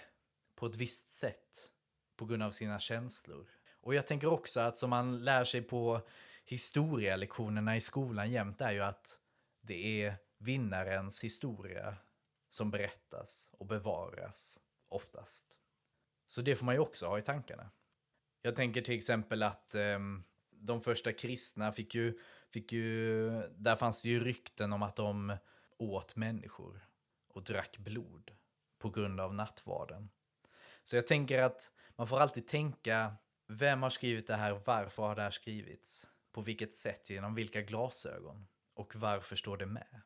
på 0.55 0.67
ett 0.67 0.75
visst 0.75 1.09
sätt 1.09 1.73
på 2.17 2.25
grund 2.25 2.43
av 2.43 2.51
sina 2.51 2.79
känslor. 2.79 3.49
Och 3.81 3.95
jag 3.95 4.07
tänker 4.07 4.27
också 4.27 4.61
att 4.61 4.77
som 4.77 4.91
man 4.91 5.25
lär 5.25 5.45
sig 5.45 5.63
på 5.63 6.01
historielektionerna 6.45 7.77
i 7.77 7.81
skolan 7.81 8.31
jämt 8.31 8.61
är 8.61 8.73
ju 8.73 8.81
att 8.81 9.19
det 9.61 10.05
är 10.05 10.15
vinnarens 10.39 11.25
historia 11.25 11.97
som 12.51 12.71
berättas 12.71 13.49
och 13.53 13.67
bevaras 13.67 14.61
oftast. 14.89 15.59
Så 16.29 16.43
det 16.43 16.57
får 16.57 16.67
man 16.67 16.75
ju 16.75 16.81
också 16.81 17.07
ha 17.07 17.19
i 17.19 17.23
tankarna. 17.23 17.71
Jag 18.43 18.57
tänker 18.57 18.81
till 18.81 18.95
exempel 18.95 19.43
att 19.43 19.75
eh, 19.75 19.99
de 20.51 20.81
första 20.81 21.13
kristna 21.13 21.73
fick 21.73 21.95
ju, 21.95 22.19
fick 22.51 22.73
ju, 22.73 23.31
där 23.49 23.77
fanns 23.77 24.03
det 24.03 24.09
ju 24.09 24.25
rykten 24.25 24.73
om 24.73 24.83
att 24.83 24.97
de 24.97 25.37
åt 25.79 26.17
människor 26.17 26.87
och 27.29 27.43
drack 27.43 27.79
blod 27.79 28.31
på 28.79 28.91
grund 28.91 29.21
av 29.21 29.35
nattvarden. 29.35 30.11
Så 30.85 30.97
jag 30.97 31.07
tänker 31.07 31.43
att 31.43 31.73
man 31.97 32.07
får 32.07 32.21
alltid 32.21 32.47
tänka, 32.47 33.15
vem 33.47 33.83
har 33.83 33.91
skrivit 33.91 34.27
det 34.27 34.37
här, 34.37 34.61
varför 34.65 35.03
har 35.03 35.15
det 35.15 35.23
här 35.23 35.31
skrivits? 35.31 36.09
På 36.33 36.41
vilket 36.41 36.73
sätt, 36.73 37.11
genom 37.11 37.35
vilka 37.35 37.61
glasögon? 37.63 38.47
Och 38.75 38.97
varför 38.97 39.37
står 39.37 39.57
det 39.57 39.67
med? 39.67 40.01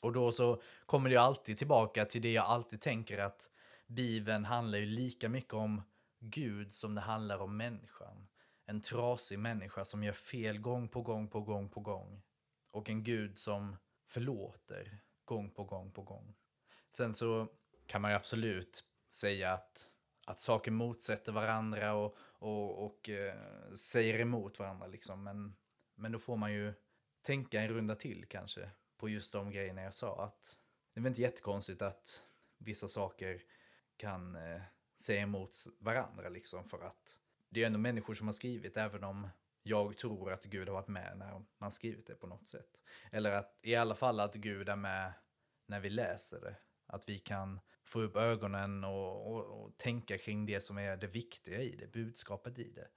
Och 0.00 0.12
då 0.12 0.32
så 0.32 0.62
kommer 0.86 1.08
det 1.08 1.12
ju 1.12 1.20
alltid 1.20 1.58
tillbaka 1.58 2.04
till 2.04 2.22
det 2.22 2.32
jag 2.32 2.44
alltid 2.44 2.80
tänker 2.80 3.18
att 3.18 3.50
Bibeln 3.86 4.44
handlar 4.44 4.78
ju 4.78 4.86
lika 4.86 5.28
mycket 5.28 5.54
om 5.54 5.82
Gud 6.24 6.72
som 6.72 6.94
det 6.94 7.00
handlar 7.00 7.38
om 7.38 7.56
människan. 7.56 8.28
En 8.66 8.80
trasig 8.80 9.38
människa 9.38 9.84
som 9.84 10.04
gör 10.04 10.12
fel 10.12 10.58
gång 10.58 10.88
på 10.88 11.02
gång 11.02 11.28
på 11.28 11.40
gång 11.40 11.68
på 11.68 11.80
gång. 11.80 12.22
Och 12.70 12.90
en 12.90 13.04
Gud 13.04 13.38
som 13.38 13.76
förlåter 14.06 14.98
gång 15.24 15.50
på 15.50 15.64
gång 15.64 15.92
på 15.92 16.02
gång. 16.02 16.34
Sen 16.90 17.14
så 17.14 17.48
kan 17.86 18.02
man 18.02 18.10
ju 18.10 18.16
absolut 18.16 18.84
säga 19.10 19.52
att, 19.52 19.90
att 20.26 20.40
saker 20.40 20.70
motsätter 20.70 21.32
varandra 21.32 21.94
och, 21.94 22.16
och, 22.18 22.84
och 22.84 23.08
eh, 23.08 23.72
säger 23.74 24.18
emot 24.18 24.58
varandra. 24.58 24.86
Liksom. 24.86 25.24
Men, 25.24 25.56
men 25.94 26.12
då 26.12 26.18
får 26.18 26.36
man 26.36 26.52
ju 26.52 26.74
tänka 27.22 27.60
en 27.60 27.68
runda 27.68 27.94
till 27.94 28.26
kanske 28.28 28.70
på 28.96 29.08
just 29.08 29.32
de 29.32 29.50
grejerna 29.50 29.82
jag 29.82 29.94
sa. 29.94 30.24
Att 30.24 30.56
det 30.92 31.00
är 31.00 31.02
väl 31.02 31.10
inte 31.10 31.22
jättekonstigt 31.22 31.82
att 31.82 32.24
vissa 32.58 32.88
saker 32.88 33.42
kan 33.96 34.36
eh, 34.36 34.62
sig 35.02 35.18
emot 35.18 35.64
varandra 35.78 36.28
liksom 36.28 36.64
för 36.64 36.80
att 36.80 37.20
det 37.48 37.62
är 37.62 37.66
ändå 37.66 37.78
människor 37.78 38.14
som 38.14 38.28
har 38.28 38.32
skrivit 38.32 38.76
även 38.76 39.04
om 39.04 39.28
jag 39.62 39.96
tror 39.96 40.32
att 40.32 40.44
Gud 40.44 40.68
har 40.68 40.74
varit 40.74 40.88
med 40.88 41.18
när 41.18 41.44
man 41.58 41.72
skrivit 41.72 42.06
det 42.06 42.14
på 42.14 42.26
något 42.26 42.46
sätt. 42.46 42.80
Eller 43.10 43.32
att 43.32 43.58
i 43.62 43.74
alla 43.74 43.94
fall 43.94 44.20
att 44.20 44.34
Gud 44.34 44.68
är 44.68 44.76
med 44.76 45.12
när 45.66 45.80
vi 45.80 45.90
läser 45.90 46.40
det. 46.40 46.56
Att 46.86 47.08
vi 47.08 47.18
kan 47.18 47.60
få 47.84 48.00
upp 48.00 48.16
ögonen 48.16 48.84
och, 48.84 49.32
och, 49.32 49.44
och 49.44 49.78
tänka 49.78 50.18
kring 50.18 50.46
det 50.46 50.60
som 50.60 50.78
är 50.78 50.96
det 50.96 51.06
viktiga 51.06 51.60
i 51.60 51.76
det, 51.76 51.92
budskapet 51.92 52.58
i 52.58 52.72
det. 52.72 52.88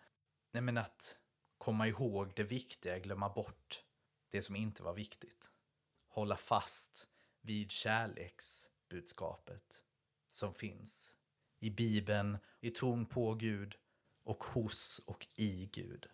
Nej 0.52 0.62
men 0.62 0.78
att 0.78 1.18
komma 1.58 1.88
ihåg 1.88 2.34
det 2.36 2.44
viktiga, 2.44 3.00
glömma 3.00 3.30
bort 3.30 3.84
det 4.30 4.42
som 4.42 4.56
inte 4.56 4.84
var 4.84 4.94
viktigt. 4.94 5.52
Hålla 6.08 6.38
fast 6.38 7.10
vid 7.42 7.72
kärleksbudskapet 7.72 9.84
som 10.32 10.54
finns 10.54 11.16
i 11.60 11.70
Bibeln, 11.70 12.38
i 12.60 12.70
tron 12.70 13.06
på 13.06 13.34
Gud 13.34 13.76
och 14.24 14.44
hos 14.44 15.02
och 15.08 15.28
i 15.36 15.70
Gud. 15.74 16.08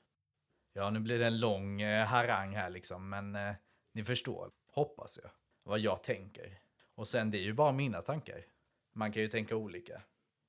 Ja, 0.74 0.90
nu 0.90 1.00
blir 1.00 1.20
det 1.20 1.28
en 1.28 1.40
lång 1.40 1.82
eh, 1.82 2.06
harang 2.06 2.56
här 2.56 2.70
liksom, 2.70 3.10
men 3.10 3.36
eh, 3.36 3.54
ni 3.92 4.04
förstår, 4.04 4.52
hoppas 4.68 5.20
jag, 5.24 5.32
vad 5.64 5.80
jag 5.80 6.04
tänker. 6.04 6.60
Och 6.96 7.08
sen, 7.08 7.32
det 7.32 7.38
är 7.38 7.44
ju 7.44 7.54
bara 7.54 7.72
mina 7.72 8.02
tankar. 8.02 8.46
Man 8.94 9.12
kan 9.12 9.22
ju 9.22 9.28
tänka 9.28 9.56
olika. 9.56 10.02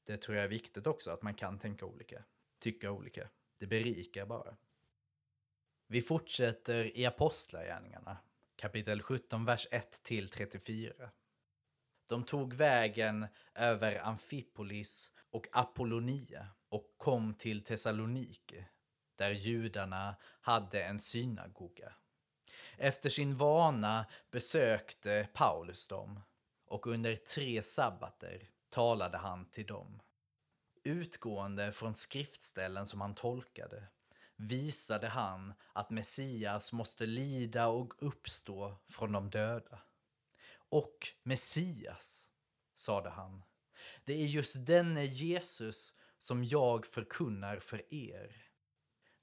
Det 0.05 0.17
tror 0.17 0.37
jag 0.37 0.45
är 0.45 0.49
viktigt 0.49 0.87
också, 0.87 1.11
att 1.11 1.23
man 1.23 1.35
kan 1.35 1.59
tänka 1.59 1.87
olika. 1.87 2.25
Tycka 2.59 2.91
olika. 2.91 3.29
Det 3.59 3.67
berikar 3.67 4.27
bara. 4.27 4.57
Vi 5.87 6.03
fortsätter 6.03 6.99
i 6.99 7.07
Apostlagärningarna, 7.07 8.17
kapitel 8.57 9.03
17, 9.03 9.45
vers 9.45 9.67
1 9.71 10.03
till 10.03 10.29
34. 10.29 11.11
De 12.07 12.25
tog 12.25 12.55
vägen 12.55 13.27
över 13.55 14.07
Amfipolis 14.07 15.13
och 15.31 15.47
Apollonia 15.53 16.49
och 16.69 16.95
kom 16.97 17.35
till 17.35 17.65
Thessaloniki 17.65 18.65
där 19.17 19.31
judarna 19.31 20.17
hade 20.41 20.83
en 20.85 21.01
synagoga. 21.01 21.93
Efter 22.77 23.11
sin 23.11 23.37
vana 23.37 24.07
besökte 24.31 25.29
Paulus 25.33 25.89
dem 25.89 26.21
och 26.67 26.87
under 26.87 27.17
tre 27.17 27.63
sabbater 27.63 28.49
talade 28.71 29.19
han 29.19 29.45
till 29.45 29.67
dem. 29.67 30.03
Utgående 30.85 31.73
från 31.73 31.95
skriftställen 31.95 32.87
som 32.87 33.01
han 33.01 33.15
tolkade 33.15 33.89
visade 34.37 35.09
han 35.09 35.55
att 35.73 35.91
Messias 35.91 36.73
måste 36.73 37.07
lida 37.07 37.69
och 37.69 37.95
uppstå 37.99 38.77
från 38.89 39.13
de 39.13 39.31
döda. 39.31 39.79
Och 40.73 41.09
Messias, 41.23 42.31
sade 42.75 43.11
han, 43.11 43.43
det 44.05 44.13
är 44.13 44.27
just 44.27 44.67
denne 44.67 45.05
Jesus 45.05 45.95
som 46.19 46.45
jag 46.45 46.87
förkunnar 46.87 47.59
för 47.59 47.95
er. 47.95 48.47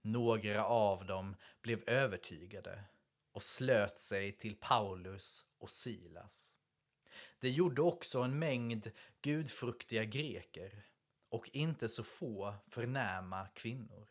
Några 0.01 0.65
av 0.65 1.05
dem 1.05 1.35
blev 1.61 1.89
övertygade 1.89 2.83
och 3.31 3.43
slöt 3.43 3.99
sig 3.99 4.37
till 4.37 4.55
Paulus 4.55 5.45
och 5.57 5.69
Silas. 5.69 6.55
Det 7.39 7.49
gjorde 7.49 7.81
också 7.81 8.21
en 8.21 8.39
mängd 8.39 8.91
gudfruktiga 9.21 10.03
greker 10.03 10.85
och 11.29 11.49
inte 11.53 11.89
så 11.89 12.03
få 12.03 12.55
förnäma 12.67 13.47
kvinnor. 13.47 14.07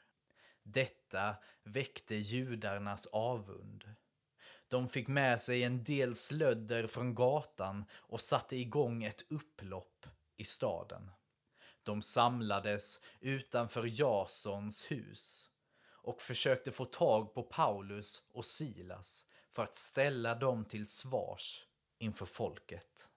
Detta 0.63 1.37
väckte 1.63 2.15
judarnas 2.15 3.07
avund. 3.07 3.95
De 4.69 4.89
fick 4.89 5.09
med 5.09 5.41
sig 5.41 5.63
en 5.63 5.85
del 5.85 6.15
slödder 6.15 6.87
från 6.87 7.15
gatan 7.15 7.85
och 7.93 8.21
satte 8.21 8.57
igång 8.57 9.05
ett 9.05 9.25
upplopp 9.29 10.07
i 10.37 10.45
staden. 10.45 11.11
De 11.83 12.03
samlades 12.03 13.01
utanför 13.21 14.01
Jasons 14.01 14.91
hus 14.91 15.51
och 15.91 16.21
försökte 16.21 16.71
få 16.71 16.85
tag 16.85 17.35
på 17.35 17.43
Paulus 17.43 18.23
och 18.33 18.45
Silas 18.45 19.27
för 19.51 19.63
att 19.63 19.75
ställa 19.75 20.35
dem 20.35 20.65
till 20.65 20.87
svars 20.87 21.67
inför 21.99 22.27
folket. 22.27 23.11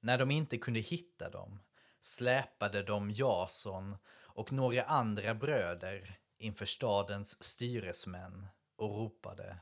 När 0.00 0.18
de 0.18 0.30
inte 0.30 0.58
kunde 0.58 0.80
hitta 0.80 1.30
dem 1.30 1.60
släpade 2.00 2.82
de 2.82 3.10
Jason 3.10 3.96
och 4.08 4.52
några 4.52 4.84
andra 4.84 5.34
bröder 5.34 6.18
inför 6.38 6.66
stadens 6.66 7.44
styresmän 7.44 8.46
och 8.76 8.96
ropade 8.96 9.58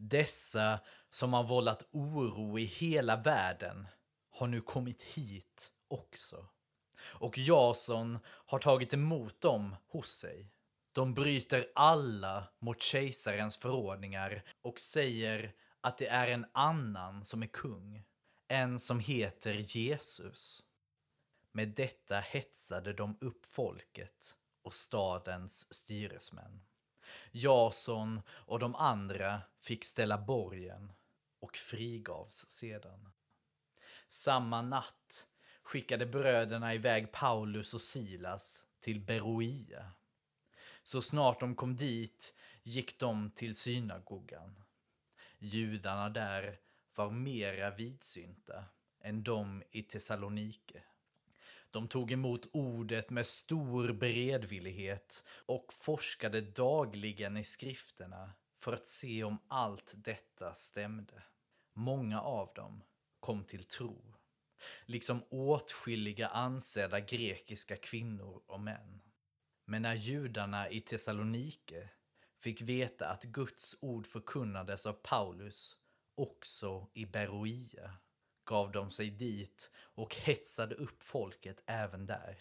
dessa 0.00 0.80
som 1.10 1.32
har 1.32 1.44
vållat 1.44 1.88
oro 1.92 2.58
i 2.58 2.64
hela 2.64 3.16
världen 3.16 3.88
har 4.30 4.46
nu 4.46 4.60
kommit 4.60 5.02
hit 5.02 5.70
också. 5.88 6.46
Och 7.00 7.38
Jason 7.38 8.18
har 8.26 8.58
tagit 8.58 8.94
emot 8.94 9.40
dem 9.40 9.76
hos 9.88 10.08
sig. 10.10 10.52
De 10.92 11.14
bryter 11.14 11.70
alla 11.74 12.44
mot 12.58 12.82
kejsarens 12.82 13.56
förordningar 13.56 14.44
och 14.62 14.80
säger 14.80 15.52
att 15.80 15.98
det 15.98 16.08
är 16.08 16.28
en 16.28 16.46
annan 16.52 17.24
som 17.24 17.42
är 17.42 17.46
kung, 17.46 18.04
en 18.48 18.80
som 18.80 19.00
heter 19.00 19.54
Jesus. 19.54 20.62
Med 21.52 21.68
detta 21.68 22.20
hetsade 22.20 22.92
de 22.92 23.18
upp 23.20 23.46
folket 23.46 24.36
och 24.62 24.74
stadens 24.74 25.74
styresmän. 25.74 26.67
Jason 27.32 28.20
och 28.28 28.58
de 28.58 28.74
andra 28.74 29.40
fick 29.60 29.84
ställa 29.84 30.18
borgen 30.18 30.92
och 31.40 31.56
frigavs 31.56 32.48
sedan. 32.48 33.12
Samma 34.08 34.62
natt 34.62 35.28
skickade 35.62 36.06
bröderna 36.06 36.74
iväg 36.74 37.12
Paulus 37.12 37.74
och 37.74 37.80
Silas 37.80 38.66
till 38.80 39.00
Beroia. 39.00 39.90
Så 40.82 41.02
snart 41.02 41.40
de 41.40 41.54
kom 41.54 41.76
dit 41.76 42.34
gick 42.62 42.98
de 42.98 43.30
till 43.30 43.54
synagogan. 43.54 44.64
Judarna 45.38 46.08
där 46.08 46.58
var 46.94 47.10
mera 47.10 47.70
vidsynta 47.70 48.64
än 49.00 49.22
de 49.22 49.62
i 49.70 49.82
Thessalonike. 49.82 50.82
De 51.70 51.88
tog 51.88 52.12
emot 52.12 52.46
ordet 52.52 53.10
med 53.10 53.26
stor 53.26 53.92
beredvillighet 53.92 55.24
och 55.46 55.72
forskade 55.72 56.40
dagligen 56.40 57.36
i 57.36 57.44
skrifterna 57.44 58.32
för 58.58 58.72
att 58.72 58.86
se 58.86 59.24
om 59.24 59.38
allt 59.48 59.92
detta 59.96 60.54
stämde. 60.54 61.22
Många 61.74 62.20
av 62.20 62.52
dem 62.54 62.82
kom 63.20 63.44
till 63.44 63.64
tro, 63.64 64.14
liksom 64.86 65.22
åtskilliga 65.30 66.28
ansedda 66.28 67.00
grekiska 67.00 67.76
kvinnor 67.76 68.42
och 68.46 68.60
män. 68.60 69.02
Men 69.64 69.82
när 69.82 69.94
judarna 69.94 70.70
i 70.70 70.80
Thessalonike 70.80 71.90
fick 72.38 72.62
veta 72.62 73.08
att 73.08 73.24
Guds 73.24 73.76
ord 73.80 74.06
förkunnades 74.06 74.86
av 74.86 74.92
Paulus 74.92 75.76
också 76.14 76.90
i 76.94 77.06
Beroia 77.06 77.98
gav 78.48 78.72
de 78.72 78.90
sig 78.90 79.10
dit 79.10 79.70
och 79.76 80.14
hetsade 80.14 80.74
upp 80.74 81.02
folket 81.02 81.62
även 81.66 82.06
där. 82.06 82.38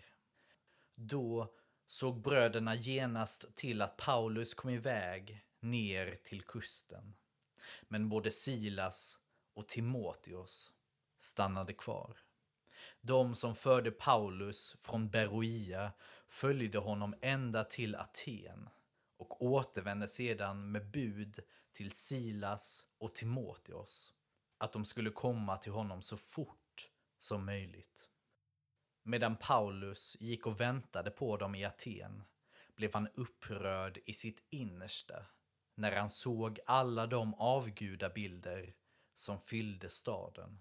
Då 0.95 1.53
såg 1.87 2.21
bröderna 2.21 2.75
genast 2.75 3.55
till 3.55 3.81
att 3.81 3.97
Paulus 3.97 4.53
kom 4.53 4.69
iväg 4.69 5.45
ner 5.59 6.19
till 6.23 6.41
kusten. 6.41 7.15
Men 7.81 8.09
både 8.09 8.31
Silas 8.31 9.19
och 9.53 9.67
Timoteos 9.67 10.71
stannade 11.17 11.73
kvar. 11.73 12.17
De 13.01 13.35
som 13.35 13.55
förde 13.55 13.91
Paulus 13.91 14.75
från 14.79 15.09
Beroia 15.09 15.91
följde 16.27 16.77
honom 16.77 17.15
ända 17.21 17.63
till 17.63 17.95
Aten 17.95 18.69
och 19.17 19.41
återvände 19.45 20.07
sedan 20.07 20.71
med 20.71 20.91
bud 20.91 21.39
till 21.73 21.91
Silas 21.91 22.85
och 22.97 23.15
Timoteos 23.15 24.16
att 24.57 24.73
de 24.73 24.85
skulle 24.85 25.09
komma 25.09 25.57
till 25.57 25.71
honom 25.71 26.01
så 26.01 26.17
fort 26.17 26.89
som 27.19 27.45
möjligt. 27.45 28.09
Medan 29.03 29.35
Paulus 29.35 30.17
gick 30.19 30.47
och 30.47 30.59
väntade 30.59 31.11
på 31.11 31.37
dem 31.37 31.55
i 31.55 31.65
Aten 31.65 32.23
blev 32.75 32.93
han 32.93 33.07
upprörd 33.15 33.99
i 34.05 34.13
sitt 34.13 34.43
innersta 34.49 35.25
när 35.75 35.91
han 35.91 36.09
såg 36.09 36.59
alla 36.65 37.07
de 37.07 37.33
avgudabilder 37.33 38.73
som 39.15 39.39
fyllde 39.39 39.89
staden. 39.89 40.59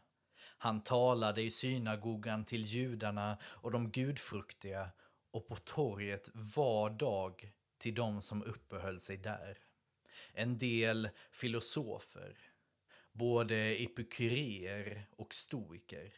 Han 0.59 0.81
talade 0.81 1.43
i 1.43 1.51
synagogan 1.51 2.45
till 2.45 2.63
judarna 2.63 3.39
och 3.43 3.71
de 3.71 3.91
gudfruktiga 3.91 4.91
och 5.31 5.49
på 5.49 5.57
torget 5.57 6.31
var 6.33 6.91
dag 6.91 7.53
till 7.79 7.95
de 7.95 8.23
som 8.23 8.43
uppehöll 8.43 9.01
sig 9.01 9.17
där. 9.17 9.59
En 10.33 10.59
del 10.59 11.09
filosofer, 11.31 12.39
både 13.19 13.57
epikuréer 13.57 15.07
och 15.17 15.35
stoiker, 15.35 16.13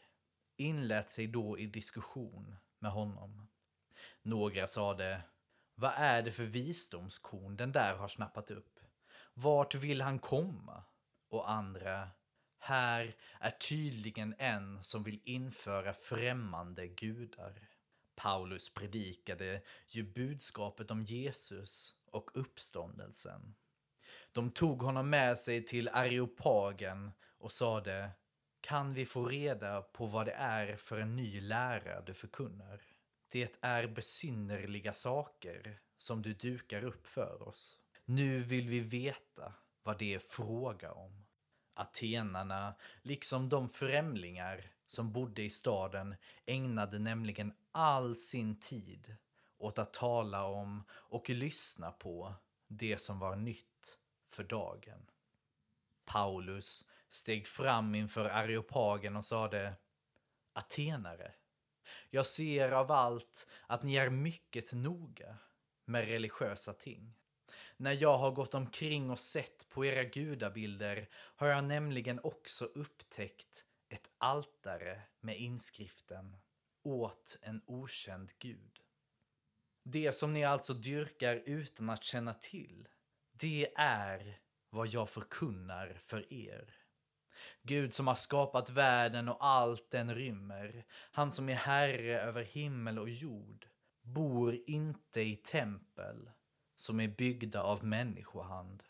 inlät 0.57 1.11
sig 1.11 1.27
då 1.27 1.59
i 1.59 1.67
diskussion 1.67 2.57
med 2.79 2.91
honom. 2.91 3.49
Några 4.23 4.67
sade, 4.67 5.23
vad 5.75 5.93
är 5.97 6.23
det 6.23 6.33
för 6.33 6.45
visdomskorn 6.45 7.57
den 7.57 7.73
där 7.73 7.95
har 7.95 8.09
snappat 8.09 8.51
upp? 8.51 8.81
Vart 9.35 9.75
vill 9.75 10.01
han 10.01 10.19
komma? 10.19 10.85
Och 11.29 11.51
andra, 11.51 12.11
här 12.59 13.17
är 13.41 13.51
tydligen 13.51 14.35
en 14.39 14.83
som 14.83 15.03
vill 15.03 15.21
införa 15.25 15.93
främmande 15.93 16.87
gudar. 16.87 17.69
Paulus 18.15 18.75
predikade 18.75 19.63
ju 19.89 20.03
budskapet 20.03 20.91
om 20.91 21.05
Jesus 21.05 21.95
och 22.11 22.31
uppståndelsen. 22.35 23.55
De 24.33 24.51
tog 24.51 24.83
honom 24.83 25.11
med 25.11 25.39
sig 25.39 25.65
till 25.65 25.89
Areopagen 25.89 27.13
och 27.39 27.53
sade 27.53 28.11
Kan 28.61 28.95
vi 28.95 29.07
få 29.07 29.25
reda 29.25 29.83
på 29.83 30.07
vad 30.07 30.27
det 30.27 30.33
är 30.33 30.77
för 30.77 30.99
en 30.99 31.17
ny 31.17 31.41
lära 31.41 32.01
du 32.01 32.15
förkunnar? 32.15 32.81
Det 33.31 33.59
är 33.61 33.87
besynnerliga 33.87 34.93
saker 34.93 35.81
som 35.99 36.23
du 36.23 36.35
dukar 36.35 36.85
upp 36.85 37.07
för 37.07 37.49
oss. 37.49 37.77
Nu 38.05 38.41
vill 38.41 38.69
vi 38.69 38.81
veta 38.81 39.53
vad 39.83 39.99
det 39.99 40.15
är 40.15 40.19
fråga 40.19 40.93
om. 40.93 41.25
Atenarna, 41.75 42.75
liksom 43.03 43.49
de 43.49 43.69
främlingar 43.69 44.71
som 44.87 45.13
bodde 45.13 45.43
i 45.43 45.51
staden, 45.51 46.15
ägnade 46.47 46.99
nämligen 46.99 47.53
all 47.73 48.17
sin 48.17 48.61
tid 48.61 49.17
åt 49.59 49.79
att 49.79 49.93
tala 49.93 50.45
om 50.45 50.85
och 50.91 51.31
lyssna 51.31 51.91
på 51.91 52.35
det 52.67 52.99
som 52.99 53.19
var 53.19 53.37
nytt 53.37 53.99
för 54.29 54.45
dagen. 54.45 55.11
Paulus 56.05 56.85
steg 57.09 57.47
fram 57.47 57.95
inför 57.95 58.29
areopagen 58.29 59.17
och 59.17 59.25
sade 59.25 59.75
Atenare, 60.53 61.35
jag 62.11 62.27
ser 62.27 62.71
av 62.71 62.93
allt 62.93 63.49
att 63.67 63.83
ni 63.83 63.97
är 63.97 64.11
mycket 64.11 64.73
noga 64.73 65.37
med 65.85 66.05
religiösa 66.05 66.73
ting. 66.73 67.15
När 67.77 68.03
jag 68.03 68.19
har 68.19 68.31
gått 68.31 68.55
omkring 68.55 69.11
och 69.11 69.19
sett 69.19 69.69
på 69.69 69.85
era 69.85 70.05
gudabilder 70.05 71.09
har 71.13 71.47
jag 71.47 71.65
nämligen 71.65 72.21
också 72.23 72.65
upptäckt 72.65 73.65
ett 73.89 74.11
altare 74.19 75.03
med 75.21 75.39
inskriften 75.39 76.37
åt 76.83 77.39
en 77.43 77.63
okänd 77.67 78.33
gud. 78.39 78.81
Det 79.83 80.13
som 80.13 80.33
ni 80.33 80.45
alltså 80.45 80.75
dyrkar 80.75 81.43
utan 81.47 81.91
att 81.91 82.05
känna 82.05 82.35
till, 82.35 82.89
det 83.41 83.69
är 83.77 84.39
vad 84.71 84.87
jag 84.87 85.09
förkunnar 85.09 86.01
för 86.05 86.33
er. 86.33 86.75
Gud 87.63 87.95
som 87.95 88.07
har 88.07 88.15
skapat 88.15 88.71
världen 88.71 89.29
och 89.29 89.47
allt 89.47 89.91
den 89.91 90.15
rymmer, 90.15 90.85
han 90.91 91.33
som 91.33 91.49
är 91.49 91.55
herre 91.55 92.21
över 92.21 92.43
himmel 92.43 92.99
och 92.99 93.09
jord, 93.09 93.67
bor 94.03 94.59
inte 94.67 95.21
i 95.21 95.37
tempel 95.37 96.31
som 96.77 97.01
är 97.01 97.09
byggda 97.09 97.63
av 97.63 97.85
människohand. 97.85 98.83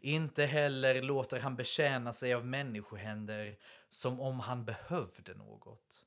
Inte 0.00 0.46
heller 0.46 1.02
låter 1.02 1.40
han 1.40 1.56
betjäna 1.56 2.12
sig 2.12 2.34
av 2.34 2.46
människohänder 2.46 3.58
som 3.88 4.20
om 4.20 4.40
han 4.40 4.64
behövde 4.64 5.34
något. 5.34 6.04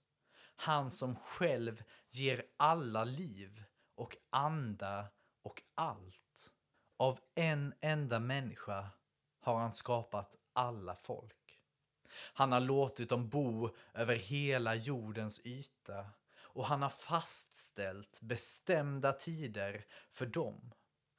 Han 0.56 0.92
som 0.92 1.16
själv 1.16 1.84
ger 2.10 2.46
alla 2.58 3.04
liv 3.04 3.64
och 3.96 4.18
anda 4.30 5.08
och 5.42 5.62
allt. 5.76 6.27
Av 6.98 7.20
en 7.36 7.74
enda 7.82 8.20
människa 8.20 8.90
har 9.40 9.60
han 9.60 9.72
skapat 9.72 10.36
alla 10.54 10.96
folk. 10.96 11.60
Han 12.34 12.52
har 12.52 12.60
låtit 12.60 13.10
dem 13.10 13.30
bo 13.30 13.70
över 13.94 14.16
hela 14.16 14.76
jordens 14.76 15.42
yta 15.46 16.06
och 16.40 16.66
han 16.66 16.82
har 16.82 16.90
fastställt 16.90 18.22
bestämda 18.22 19.14
tider 19.14 19.86
för 20.12 20.26
dem 20.26 20.74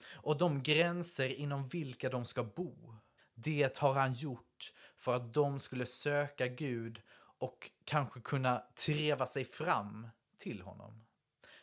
och 0.07 0.39
de 0.39 0.63
gränser 0.63 1.29
inom 1.29 1.69
vilka 1.69 2.09
de 2.11 2.25
ska 2.25 2.45
bo. 2.45 2.95
Det 3.35 3.79
har 3.79 3.95
han 3.95 4.13
gjort 4.13 4.73
för 4.97 5.17
att 5.17 5.35
de 5.35 5.59
skulle 5.59 5.87
söka 5.87 6.47
Gud 6.47 7.03
och 7.39 7.71
kanske 7.85 8.21
kunna 8.21 8.63
treva 8.75 9.27
sig 9.27 9.45
fram 9.45 10.09
till 10.39 10.63
honom. 10.63 11.08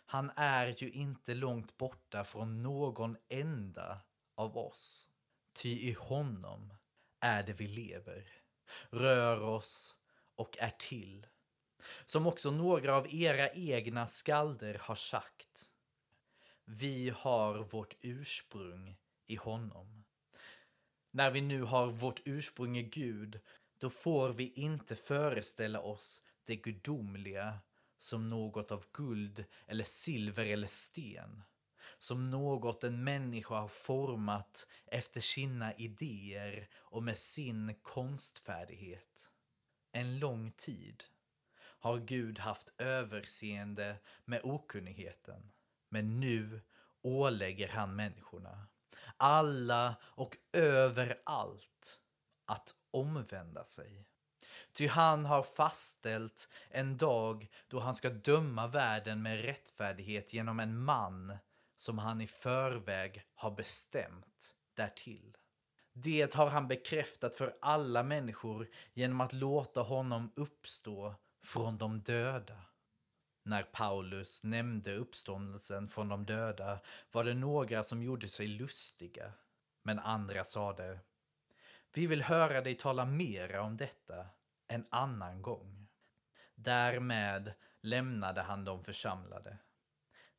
Han 0.05 0.31
är 0.35 0.83
ju 0.83 0.91
inte 0.91 1.33
långt 1.33 1.77
borta 1.77 2.23
från 2.23 2.63
någon 2.63 3.17
enda 3.29 4.01
av 4.35 4.57
oss. 4.57 5.09
Ty 5.53 5.69
i 5.69 5.93
honom 5.93 6.73
är 7.19 7.43
det 7.43 7.53
vi 7.53 7.67
lever, 7.67 8.31
rör 8.89 9.41
oss 9.41 9.95
och 10.35 10.57
är 10.59 10.73
till. 10.79 11.27
Som 12.05 12.27
också 12.27 12.51
några 12.51 12.95
av 12.95 13.13
era 13.13 13.49
egna 13.49 14.07
skalder 14.07 14.77
har 14.81 14.95
sagt. 14.95 15.69
Vi 16.65 17.09
har 17.09 17.59
vårt 17.59 17.95
ursprung 18.01 18.97
i 19.25 19.35
honom. 19.35 20.03
När 21.11 21.31
vi 21.31 21.41
nu 21.41 21.61
har 21.61 21.87
vårt 21.87 22.21
ursprung 22.25 22.77
i 22.77 22.83
Gud, 22.83 23.39
då 23.79 23.89
får 23.89 24.29
vi 24.29 24.51
inte 24.51 24.95
föreställa 24.95 25.79
oss 25.79 26.21
det 26.43 26.55
gudomliga 26.55 27.59
som 27.97 28.29
något 28.29 28.71
av 28.71 28.85
guld 28.91 29.45
eller 29.67 29.83
silver 29.83 30.45
eller 30.45 30.67
sten. 30.67 31.43
Som 31.99 32.29
något 32.29 32.83
en 32.83 33.03
människa 33.03 33.55
har 33.55 33.67
format 33.67 34.67
efter 34.85 35.21
sina 35.21 35.73
idéer 35.73 36.69
och 36.75 37.03
med 37.03 37.17
sin 37.17 37.75
konstfärdighet. 37.81 39.31
En 39.91 40.19
lång 40.19 40.51
tid 40.51 41.03
har 41.57 41.97
Gud 41.97 42.39
haft 42.39 42.73
överseende 42.77 43.97
med 44.25 44.41
okunnigheten. 44.43 45.51
Men 45.89 46.19
nu 46.19 46.61
ålägger 47.01 47.67
han 47.67 47.95
människorna, 47.95 48.67
alla 49.17 49.95
och 50.03 50.37
överallt, 50.53 52.01
att 52.45 52.75
omvända 52.91 53.65
sig. 53.65 54.05
Ty 54.73 54.87
han 54.87 55.25
har 55.25 55.43
fastställt 55.43 56.49
en 56.69 56.97
dag 56.97 57.47
då 57.67 57.79
han 57.79 57.95
ska 57.95 58.09
döma 58.09 58.67
världen 58.67 59.21
med 59.21 59.41
rättfärdighet 59.41 60.33
genom 60.33 60.59
en 60.59 60.77
man 60.77 61.37
som 61.77 61.97
han 61.97 62.21
i 62.21 62.27
förväg 62.27 63.23
har 63.35 63.51
bestämt 63.51 64.53
därtill. 64.73 65.37
Det 65.93 66.33
har 66.33 66.49
han 66.49 66.67
bekräftat 66.67 67.35
för 67.35 67.57
alla 67.61 68.03
människor 68.03 68.69
genom 68.93 69.21
att 69.21 69.33
låta 69.33 69.81
honom 69.81 70.31
uppstå 70.35 71.15
från 71.43 71.77
de 71.77 72.01
döda. 72.01 72.61
När 73.43 73.63
Paulus 73.63 74.43
nämnde 74.43 74.95
uppståndelsen 74.95 75.87
från 75.87 76.07
de 76.07 76.25
döda 76.25 76.79
var 77.11 77.23
det 77.23 77.33
några 77.33 77.83
som 77.83 78.03
gjorde 78.03 78.29
sig 78.29 78.47
lustiga, 78.47 79.33
men 79.83 79.99
andra 79.99 80.43
sade 80.43 80.99
Vi 81.93 82.07
vill 82.07 82.21
höra 82.21 82.61
dig 82.61 82.75
tala 82.75 83.05
mera 83.05 83.61
om 83.61 83.77
detta 83.77 84.25
en 84.67 84.87
annan 84.89 85.41
gång. 85.41 85.87
Därmed 86.55 87.53
lämnade 87.81 88.41
han 88.41 88.65
de 88.65 88.83
församlade. 88.83 89.57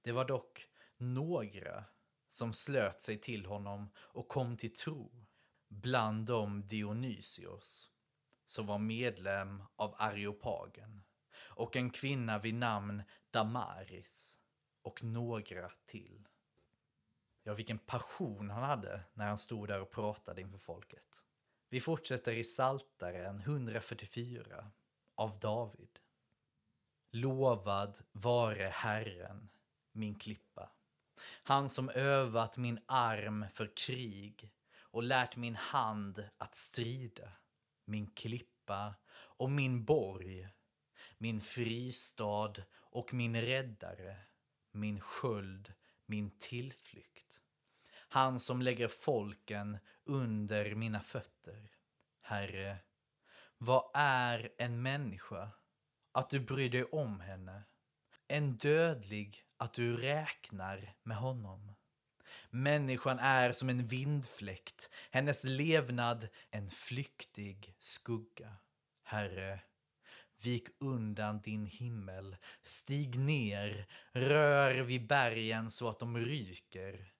Det 0.02 0.12
var 0.12 0.24
dock 0.24 0.68
några 0.96 1.84
som 2.28 2.52
slöt 2.52 3.00
sig 3.00 3.20
till 3.20 3.46
honom 3.46 3.90
och 3.96 4.28
kom 4.28 4.56
till 4.56 4.74
tro, 4.74 5.26
bland 5.68 6.26
dem 6.26 6.68
Dionysios, 6.68 7.90
som 8.46 8.66
var 8.66 8.78
medlem 8.78 9.62
av 9.76 9.94
Areopagen, 9.98 11.02
och 11.36 11.76
en 11.76 11.90
kvinna 11.90 12.38
vid 12.38 12.54
namn 12.54 13.02
Damaris, 13.30 14.38
och 14.82 15.02
några 15.02 15.70
till. 15.86 16.28
Ja, 17.42 17.54
vilken 17.54 17.78
passion 17.78 18.50
han 18.50 18.62
hade 18.62 19.02
när 19.14 19.26
han 19.26 19.38
stod 19.38 19.68
där 19.68 19.80
och 19.80 19.90
pratade 19.90 20.40
inför 20.40 20.58
folket. 20.58 21.25
Vi 21.68 21.80
fortsätter 21.80 22.32
i 22.32 22.44
Saltaren 22.44 23.40
144 23.40 24.70
av 25.14 25.38
David. 25.38 25.98
Lovad 27.12 27.98
vare 28.12 28.64
Herren, 28.64 29.48
min 29.92 30.14
klippa. 30.14 30.70
Han 31.42 31.68
som 31.68 31.90
övat 31.90 32.56
min 32.56 32.80
arm 32.86 33.46
för 33.52 33.76
krig 33.76 34.50
och 34.78 35.02
lärt 35.02 35.36
min 35.36 35.56
hand 35.56 36.28
att 36.38 36.54
strida. 36.54 37.32
Min 37.84 38.10
klippa 38.10 38.94
och 39.12 39.50
min 39.50 39.84
borg, 39.84 40.48
min 41.18 41.40
fristad 41.40 42.54
och 42.72 43.14
min 43.14 43.40
räddare, 43.40 44.16
min 44.72 45.00
sköld, 45.00 45.72
min 46.06 46.38
tillflykt. 46.38 47.42
Han 48.08 48.40
som 48.40 48.62
lägger 48.62 48.88
folken 48.88 49.78
under 50.06 50.74
mina 50.74 51.00
fötter. 51.00 51.70
Herre, 52.22 52.76
vad 53.58 53.90
är 53.94 54.52
en 54.58 54.82
människa 54.82 55.50
att 56.12 56.30
du 56.30 56.40
bryr 56.40 56.70
dig 56.70 56.84
om 56.84 57.20
henne? 57.20 57.62
En 58.28 58.56
dödlig 58.56 59.44
att 59.56 59.74
du 59.74 59.96
räknar 59.96 60.94
med 61.02 61.16
honom. 61.16 61.74
Människan 62.50 63.18
är 63.18 63.52
som 63.52 63.68
en 63.68 63.86
vindfläkt, 63.86 64.90
hennes 65.10 65.44
levnad 65.44 66.28
en 66.50 66.70
flyktig 66.70 67.74
skugga. 67.78 68.56
Herre, 69.02 69.60
vik 70.42 70.68
undan 70.80 71.40
din 71.40 71.66
himmel, 71.66 72.36
stig 72.62 73.18
ner, 73.18 73.86
rör 74.12 74.74
vid 74.74 75.06
bergen 75.06 75.70
så 75.70 75.88
att 75.88 75.98
de 75.98 76.18
ryker. 76.18 77.15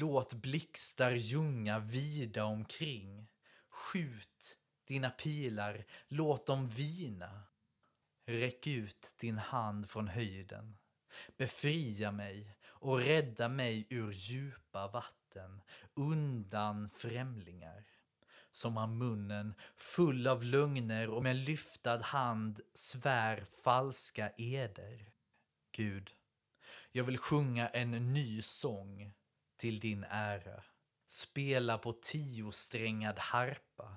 Låt 0.00 0.34
blixtar 0.34 1.10
ljunga 1.10 1.78
vida 1.78 2.44
omkring. 2.44 3.28
Skjut 3.68 4.58
dina 4.84 5.10
pilar, 5.10 5.84
låt 6.08 6.46
dem 6.46 6.68
vina. 6.68 7.42
Räck 8.26 8.66
ut 8.66 9.12
din 9.16 9.38
hand 9.38 9.90
från 9.90 10.08
höjden. 10.08 10.76
Befria 11.36 12.12
mig 12.12 12.56
och 12.64 12.98
rädda 12.98 13.48
mig 13.48 13.86
ur 13.90 14.12
djupa 14.12 14.88
vatten, 14.88 15.62
undan 15.94 16.90
främlingar 16.90 17.84
som 18.52 18.76
har 18.76 18.86
munnen 18.86 19.54
full 19.76 20.26
av 20.26 20.44
lögner 20.44 21.10
och 21.10 21.22
med 21.22 21.36
lyftad 21.36 22.02
hand 22.02 22.60
svär 22.74 23.46
falska 23.64 24.32
eder. 24.36 25.12
Gud, 25.72 26.10
jag 26.92 27.04
vill 27.04 27.18
sjunga 27.18 27.68
en 27.68 28.12
ny 28.12 28.42
sång 28.42 29.12
till 29.62 29.80
din 29.80 30.04
ära. 30.10 30.62
Spela 31.06 31.78
på 31.78 31.92
tiosträngad 31.92 33.18
harpa. 33.18 33.96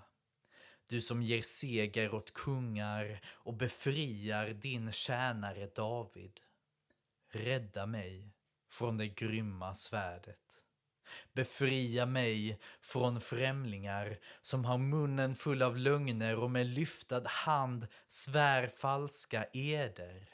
Du 0.88 1.02
som 1.02 1.22
ger 1.22 1.42
seger 1.42 2.14
åt 2.14 2.34
kungar 2.34 3.22
och 3.28 3.54
befriar 3.54 4.50
din 4.50 4.92
tjänare 4.92 5.68
David. 5.76 6.40
Rädda 7.32 7.86
mig 7.86 8.34
från 8.72 8.98
det 8.98 9.08
grymma 9.08 9.74
svärdet. 9.74 10.66
Befria 11.34 12.06
mig 12.06 12.60
från 12.82 13.22
främlingar 13.22 14.20
som 14.42 14.66
har 14.66 14.78
munnen 14.78 15.36
full 15.36 15.62
av 15.62 15.78
lögner 15.78 16.36
och 16.36 16.52
med 16.52 16.66
lyftad 16.66 17.28
hand 17.28 17.88
svär 18.08 18.68
falska 18.68 19.46
eder. 19.54 20.30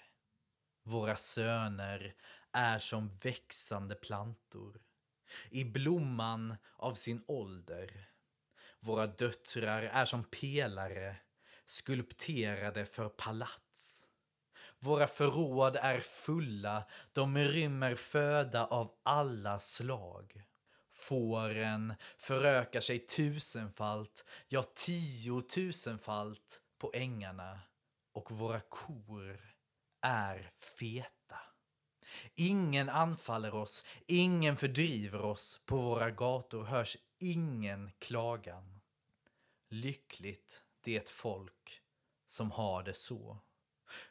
Våra 0.83 1.15
söner 1.15 2.15
är 2.51 2.79
som 2.79 3.17
växande 3.17 3.95
plantor 3.95 4.81
i 5.49 5.65
blomman 5.65 6.55
av 6.77 6.93
sin 6.93 7.23
ålder. 7.27 8.09
Våra 8.79 9.07
döttrar 9.07 9.81
är 9.81 10.05
som 10.05 10.23
pelare 10.23 11.15
skulpterade 11.65 12.85
för 12.85 13.09
palats. 13.09 14.07
Våra 14.79 15.07
förråd 15.07 15.75
är 15.75 15.99
fulla, 15.99 16.87
de 17.13 17.37
rymmer 17.37 17.95
föda 17.95 18.65
av 18.65 18.91
alla 19.03 19.59
slag. 19.59 20.43
Fåren 20.91 21.93
förökar 22.17 22.81
sig 22.81 22.99
tusenfalt, 22.99 24.25
ja 24.47 24.63
tiotusenfalt 24.63 26.61
på 26.77 26.91
ängarna 26.93 27.59
och 28.13 28.31
våra 28.31 28.59
kor 28.59 29.55
är 30.01 30.51
feta. 30.79 31.50
Ingen 32.35 32.89
anfaller 32.89 33.55
oss, 33.55 33.85
ingen 34.07 34.57
fördriver 34.57 35.21
oss, 35.21 35.61
på 35.65 35.77
våra 35.77 36.11
gator 36.11 36.63
hörs 36.63 36.97
ingen 37.17 37.91
klagan. 37.99 38.81
Lyckligt 39.69 40.63
det 40.81 41.09
folk 41.09 41.81
som 42.27 42.51
har 42.51 42.83
det 42.83 42.93
så. 42.93 43.37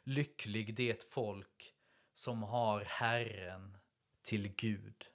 Lycklig 0.03 0.75
det 0.75 1.03
folk 1.03 1.73
som 2.13 2.43
har 2.43 2.81
Herren 2.81 3.77
till 4.21 4.47
Gud. 4.47 5.11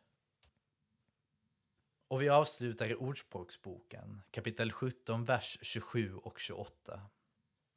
Och 2.09 2.22
vi 2.22 2.29
avslutar 2.29 2.88
i 2.88 2.94
Ordspråksboken, 2.94 4.22
kapitel 4.31 4.72
17, 4.72 5.25
vers 5.25 5.59
27 5.62 6.16
och 6.16 6.38
28. 6.40 7.01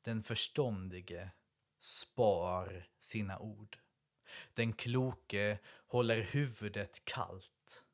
Den 0.02 0.24
förståndige 0.24 1.32
spar 1.80 2.88
sina 3.00 3.40
ord. 3.40 3.78
Den 4.54 4.74
kloke 4.74 5.60
håller 5.88 6.22
huvudet 6.22 7.06
kallt. 7.06 7.86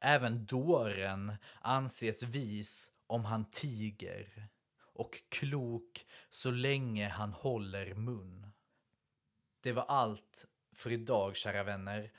Även 0.00 0.46
dåren 0.46 1.36
anses 1.60 2.22
vis 2.22 2.92
om 3.06 3.24
han 3.24 3.50
tiger 3.50 4.48
och 4.78 5.22
klok 5.28 6.06
så 6.28 6.50
länge 6.50 7.08
han 7.08 7.32
håller 7.32 7.94
mun. 7.94 8.46
Det 9.60 9.72
var 9.72 9.82
allt 9.82 10.46
för 10.72 10.92
idag, 10.92 11.36
kära 11.36 11.62
vänner. 11.62 12.12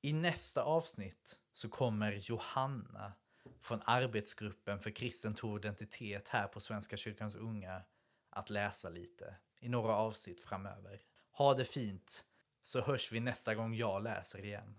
I 0.00 0.12
nästa 0.12 0.62
avsnitt 0.62 1.38
så 1.52 1.68
kommer 1.68 2.12
Johanna 2.12 3.12
från 3.60 3.82
arbetsgruppen 3.84 4.80
för 4.80 4.90
kristen 4.90 5.34
tro 5.34 5.52
och 5.52 5.58
identitet 5.58 6.28
här 6.28 6.48
på 6.48 6.60
Svenska 6.60 6.96
kyrkans 6.96 7.34
unga 7.34 7.82
att 8.30 8.50
läsa 8.50 8.88
lite 8.88 9.36
i 9.60 9.68
några 9.68 9.96
avsnitt 9.96 10.40
framöver. 10.40 11.02
Ha 11.32 11.54
det 11.54 11.64
fint, 11.64 12.24
så 12.62 12.80
hörs 12.80 13.12
vi 13.12 13.20
nästa 13.20 13.54
gång 13.54 13.74
jag 13.74 14.02
läser 14.02 14.44
igen. 14.44 14.74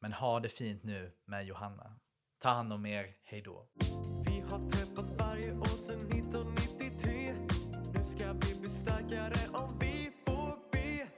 Men 0.00 0.12
ha 0.12 0.40
det 0.40 0.48
fint 0.48 0.82
nu 0.84 1.12
med 1.24 1.46
Johanna. 1.46 1.98
Ta 2.42 2.48
hand 2.48 2.72
om 2.72 2.86
er, 2.86 3.06
hejdå. 3.24 3.68
Vi 4.26 4.40
har 4.40 4.70
träffats 4.70 5.10
varje 5.18 5.52
år 5.52 5.64
sedan 5.64 6.10
1993. 6.10 7.34
Nu 7.94 8.04
ska 8.04 8.32
vi 8.32 8.60
bli 8.60 8.68
starkare 8.68 9.48
om 9.52 9.78
vi 9.78 10.10
får 10.26 10.72
be. 10.72 11.08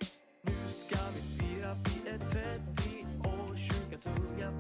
Nu 0.42 0.68
ska 0.68 0.98
vi 1.14 1.38
fira, 1.38 1.74
vi 1.74 2.11
är 2.11 2.18
30 2.18 3.07
år, 3.29 3.57
kyrkans 3.57 4.07
unga. 4.07 4.50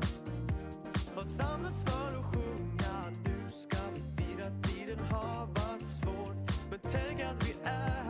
Har 1.14 1.24
samlats 1.24 1.84
för 1.84 2.18
att 2.18 2.24
sjunga? 2.34 3.10
Nu 3.24 3.50
ska 3.50 3.78
vi 3.94 4.00
fira, 4.16 4.50
tiden 4.62 4.98
har 4.98 5.46
varit 5.46 5.86
svår. 5.86 6.34
Men 6.70 6.78
tänk 6.82 7.20
att 7.20 7.48
vi 7.48 7.54
är 7.64 8.03